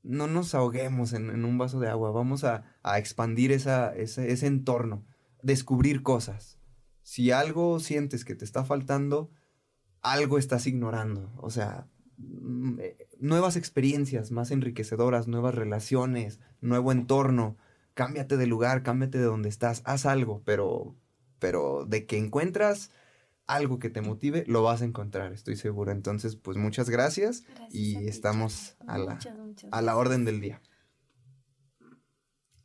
[0.02, 4.32] no nos ahoguemos en, en un vaso de agua, vamos a, a expandir esa, ese,
[4.32, 5.04] ese entorno,
[5.42, 6.58] descubrir cosas.
[7.02, 9.30] Si algo sientes que te está faltando,
[10.00, 11.30] algo estás ignorando.
[11.36, 11.88] O sea,
[13.18, 17.56] nuevas experiencias más enriquecedoras, nuevas relaciones, nuevo entorno
[17.96, 20.94] cámbiate de lugar, cámbiate de donde estás, haz algo, pero,
[21.38, 22.90] pero de que encuentras
[23.46, 25.92] algo que te motive, lo vas a encontrar, estoy seguro.
[25.92, 30.24] Entonces, pues muchas gracias, gracias y a estamos a la, muchas, muchas a la orden
[30.24, 30.62] del día.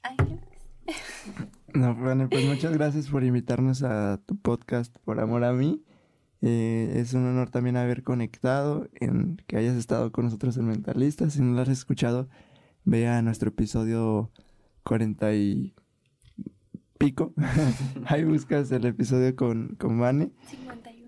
[0.04, 0.18] Ay,
[1.74, 5.86] no, bueno, pues muchas gracias por invitarnos a tu podcast Por Amor a mí.
[6.42, 11.34] Eh, es un honor también haber conectado, en que hayas estado con nosotros en Mentalistas.
[11.34, 12.30] Si no lo has escuchado,
[12.84, 14.32] vea nuestro episodio
[14.84, 15.76] 40 y
[17.02, 17.34] pico.
[18.06, 20.32] Ahí buscas el episodio con, con Vane.
[20.50, 21.02] 51.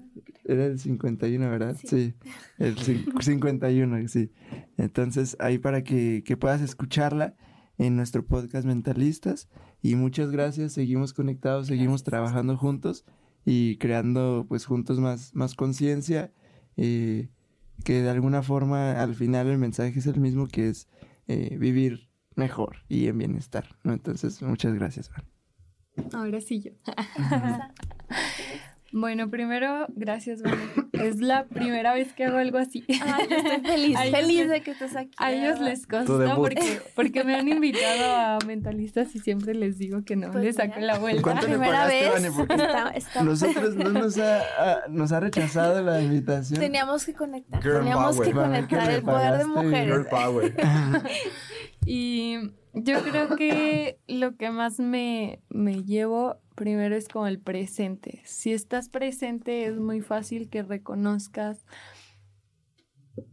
[0.45, 1.77] Era el 51, ¿verdad?
[1.79, 1.87] Sí.
[1.87, 2.13] sí.
[2.57, 4.31] El 51, sí.
[4.77, 7.35] Entonces, ahí para que, que puedas escucharla
[7.77, 9.47] en nuestro podcast Mentalistas.
[9.81, 10.73] Y muchas gracias.
[10.73, 13.05] Seguimos conectados, seguimos trabajando juntos
[13.45, 16.33] y creando, pues, juntos más, más conciencia.
[16.75, 17.29] Eh,
[17.83, 20.87] que de alguna forma, al final, el mensaje es el mismo, que es
[21.27, 23.93] eh, vivir mejor y en bienestar, ¿no?
[23.93, 25.32] Entonces, muchas gracias, Van.
[26.13, 26.71] Ahora sí yo.
[28.91, 30.59] bueno, primero, gracias, Van.
[30.93, 32.85] Es la primera vez que hago algo así.
[33.03, 35.09] Ay, yo estoy feliz, feliz de que estés aquí.
[35.17, 40.03] A ellos les consta porque, porque me han invitado a mentalistas y siempre les digo
[40.05, 41.23] que no, Pues les saco la vuelta.
[41.23, 42.13] ¿Cuánto le primera pagaste, vez.
[42.13, 42.31] Vane?
[42.31, 46.59] Porque Está- está- nosotros no nos ha, a- nos ha rechazado la invitación.
[46.59, 48.27] Teníamos que conectar, Girl teníamos power.
[48.29, 49.85] que Mami, ¿qué conectar le el poder de mujeres.
[49.87, 50.55] Girl power.
[51.85, 52.37] Y
[52.73, 58.21] yo creo que lo que más me, me llevo primero es como el presente.
[58.25, 61.65] Si estás presente es muy fácil que reconozcas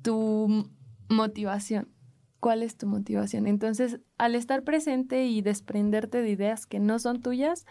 [0.03, 0.69] tu
[1.09, 1.89] motivación.
[2.41, 3.47] ¿Cuál es tu motivación?
[3.47, 7.67] Entonces, al estar presente y desprenderte de ideas que no son tuyas,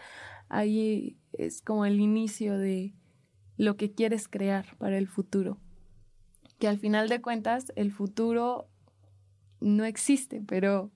[0.48, 2.94] ahí es como el inicio de
[3.56, 5.58] lo que quieres crear para el futuro.
[6.60, 8.68] Que al final de cuentas, el futuro
[9.60, 10.90] no existe, pero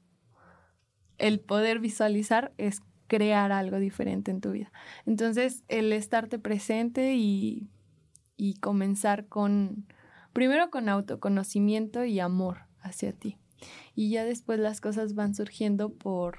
[1.19, 4.73] el poder visualizar es crear algo diferente en tu vida.
[5.07, 7.69] Entonces, el estarte presente y,
[8.37, 9.87] y comenzar con,
[10.33, 13.39] primero con autoconocimiento y amor hacia ti.
[13.95, 16.39] Y ya después las cosas van surgiendo por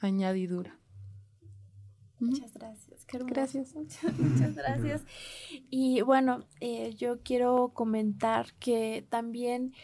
[0.00, 0.78] añadidura.
[2.22, 3.04] Muchas gracias.
[3.04, 3.18] Qué.
[3.18, 3.74] Gracias.
[4.18, 5.02] Muchas gracias.
[5.70, 9.74] Y bueno, eh, yo quiero comentar que también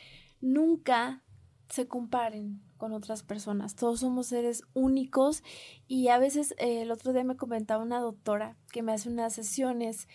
[0.40, 1.24] nunca
[1.69, 3.75] se comparen con otras personas.
[3.75, 5.43] Todos somos seres únicos
[5.87, 9.35] y a veces eh, el otro día me comentaba una doctora que me hace unas
[9.35, 10.09] sesiones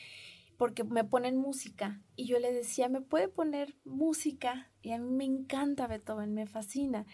[0.57, 4.71] porque me ponen música y yo le decía, ¿me puede poner música?
[4.81, 7.05] Y a mí me encanta Beethoven, me fascina,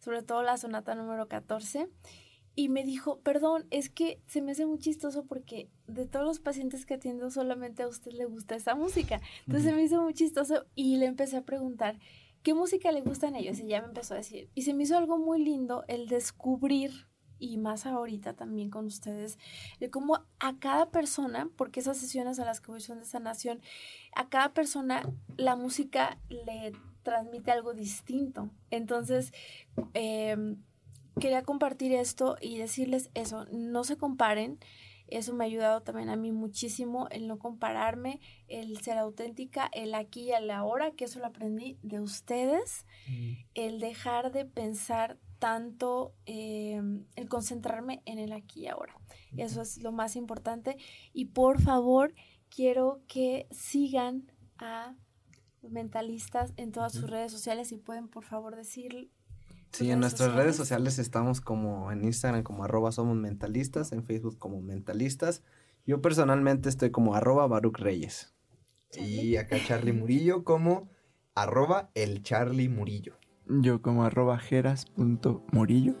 [0.00, 1.88] sobre todo la sonata número 14.
[2.58, 6.40] Y me dijo, perdón, es que se me hace muy chistoso porque de todos los
[6.40, 9.20] pacientes que atiendo solamente a usted le gusta esa música.
[9.40, 11.98] Entonces se me hizo muy chistoso y le empecé a preguntar,
[12.42, 13.58] ¿qué música le gustan ellos?
[13.58, 14.50] Y ya me empezó a decir.
[14.54, 17.06] Y se me hizo algo muy lindo el descubrir,
[17.38, 19.38] y más ahorita también con ustedes,
[19.78, 23.60] de cómo a cada persona, porque esas sesiones a las que voy son de sanación,
[24.14, 25.02] a cada persona
[25.36, 26.72] la música le
[27.02, 28.50] transmite algo distinto.
[28.70, 29.32] Entonces,
[29.94, 30.56] eh,
[31.20, 34.58] quería compartir esto y decirles eso, no se comparen.
[35.08, 39.94] Eso me ha ayudado también a mí muchísimo, el no compararme, el ser auténtica, el
[39.94, 42.86] aquí y el ahora, que eso lo aprendí de ustedes,
[43.54, 46.80] el dejar de pensar tanto, eh,
[47.14, 48.98] el concentrarme en el aquí y ahora.
[49.36, 50.76] Eso es lo más importante.
[51.12, 52.14] Y por favor,
[52.48, 54.96] quiero que sigan a
[55.62, 59.10] mentalistas en todas sus redes sociales y pueden por favor decir
[59.72, 64.38] Sí, en nuestras redes sociales estamos como en Instagram como arroba somos mentalistas, en Facebook
[64.38, 65.42] como mentalistas.
[65.86, 68.34] Yo personalmente estoy como arroba Baruch Reyes.
[68.94, 70.88] Y acá Charlie Murillo como
[71.34, 73.14] arroba el Charlie Murillo.
[73.46, 75.94] Yo como arroba jeras.murillo.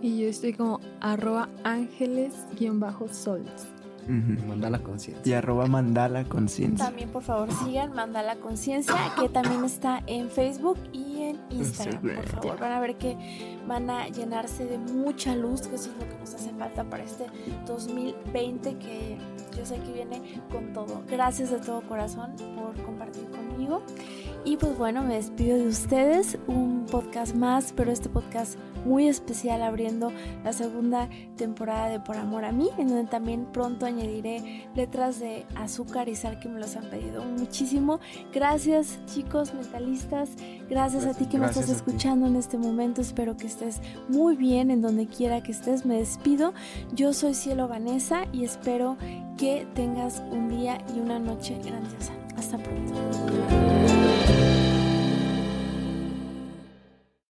[0.00, 3.77] Y yo estoy como arroba ángeles-sols.
[4.08, 5.22] Mandala Conciencia.
[5.24, 6.86] Y arroba Mandala Conciencia.
[6.86, 12.02] También, por favor, sigan Mandala Conciencia, que también está en Facebook y en Instagram.
[12.16, 13.16] Por favor, van a ver que
[13.66, 17.04] van a llenarse de mucha luz, que eso es lo que nos hace falta para
[17.04, 17.26] este
[17.66, 19.18] 2020, que
[19.58, 21.02] yo sé que viene con todo.
[21.08, 23.82] Gracias de todo corazón por compartir conmigo.
[24.44, 26.38] Y pues bueno, me despido de ustedes.
[26.46, 30.12] Un podcast más, pero este podcast muy especial abriendo
[30.44, 35.44] la segunda temporada de Por Amor a mí, en donde también pronto añadiré letras de
[35.54, 38.00] azúcar y sal que me los han pedido muchísimo.
[38.32, 40.30] Gracias chicos mentalistas,
[40.68, 43.00] gracias, a ti que me estás escuchando en este momento.
[43.00, 45.84] Espero que estés muy bien en donde quiera que estés.
[45.84, 46.54] Me despido.
[46.94, 48.96] Yo soy Cielo Vanessa y espero
[49.38, 52.12] que tengas un día y una noche grandiosa.
[52.36, 53.67] Hasta pronto.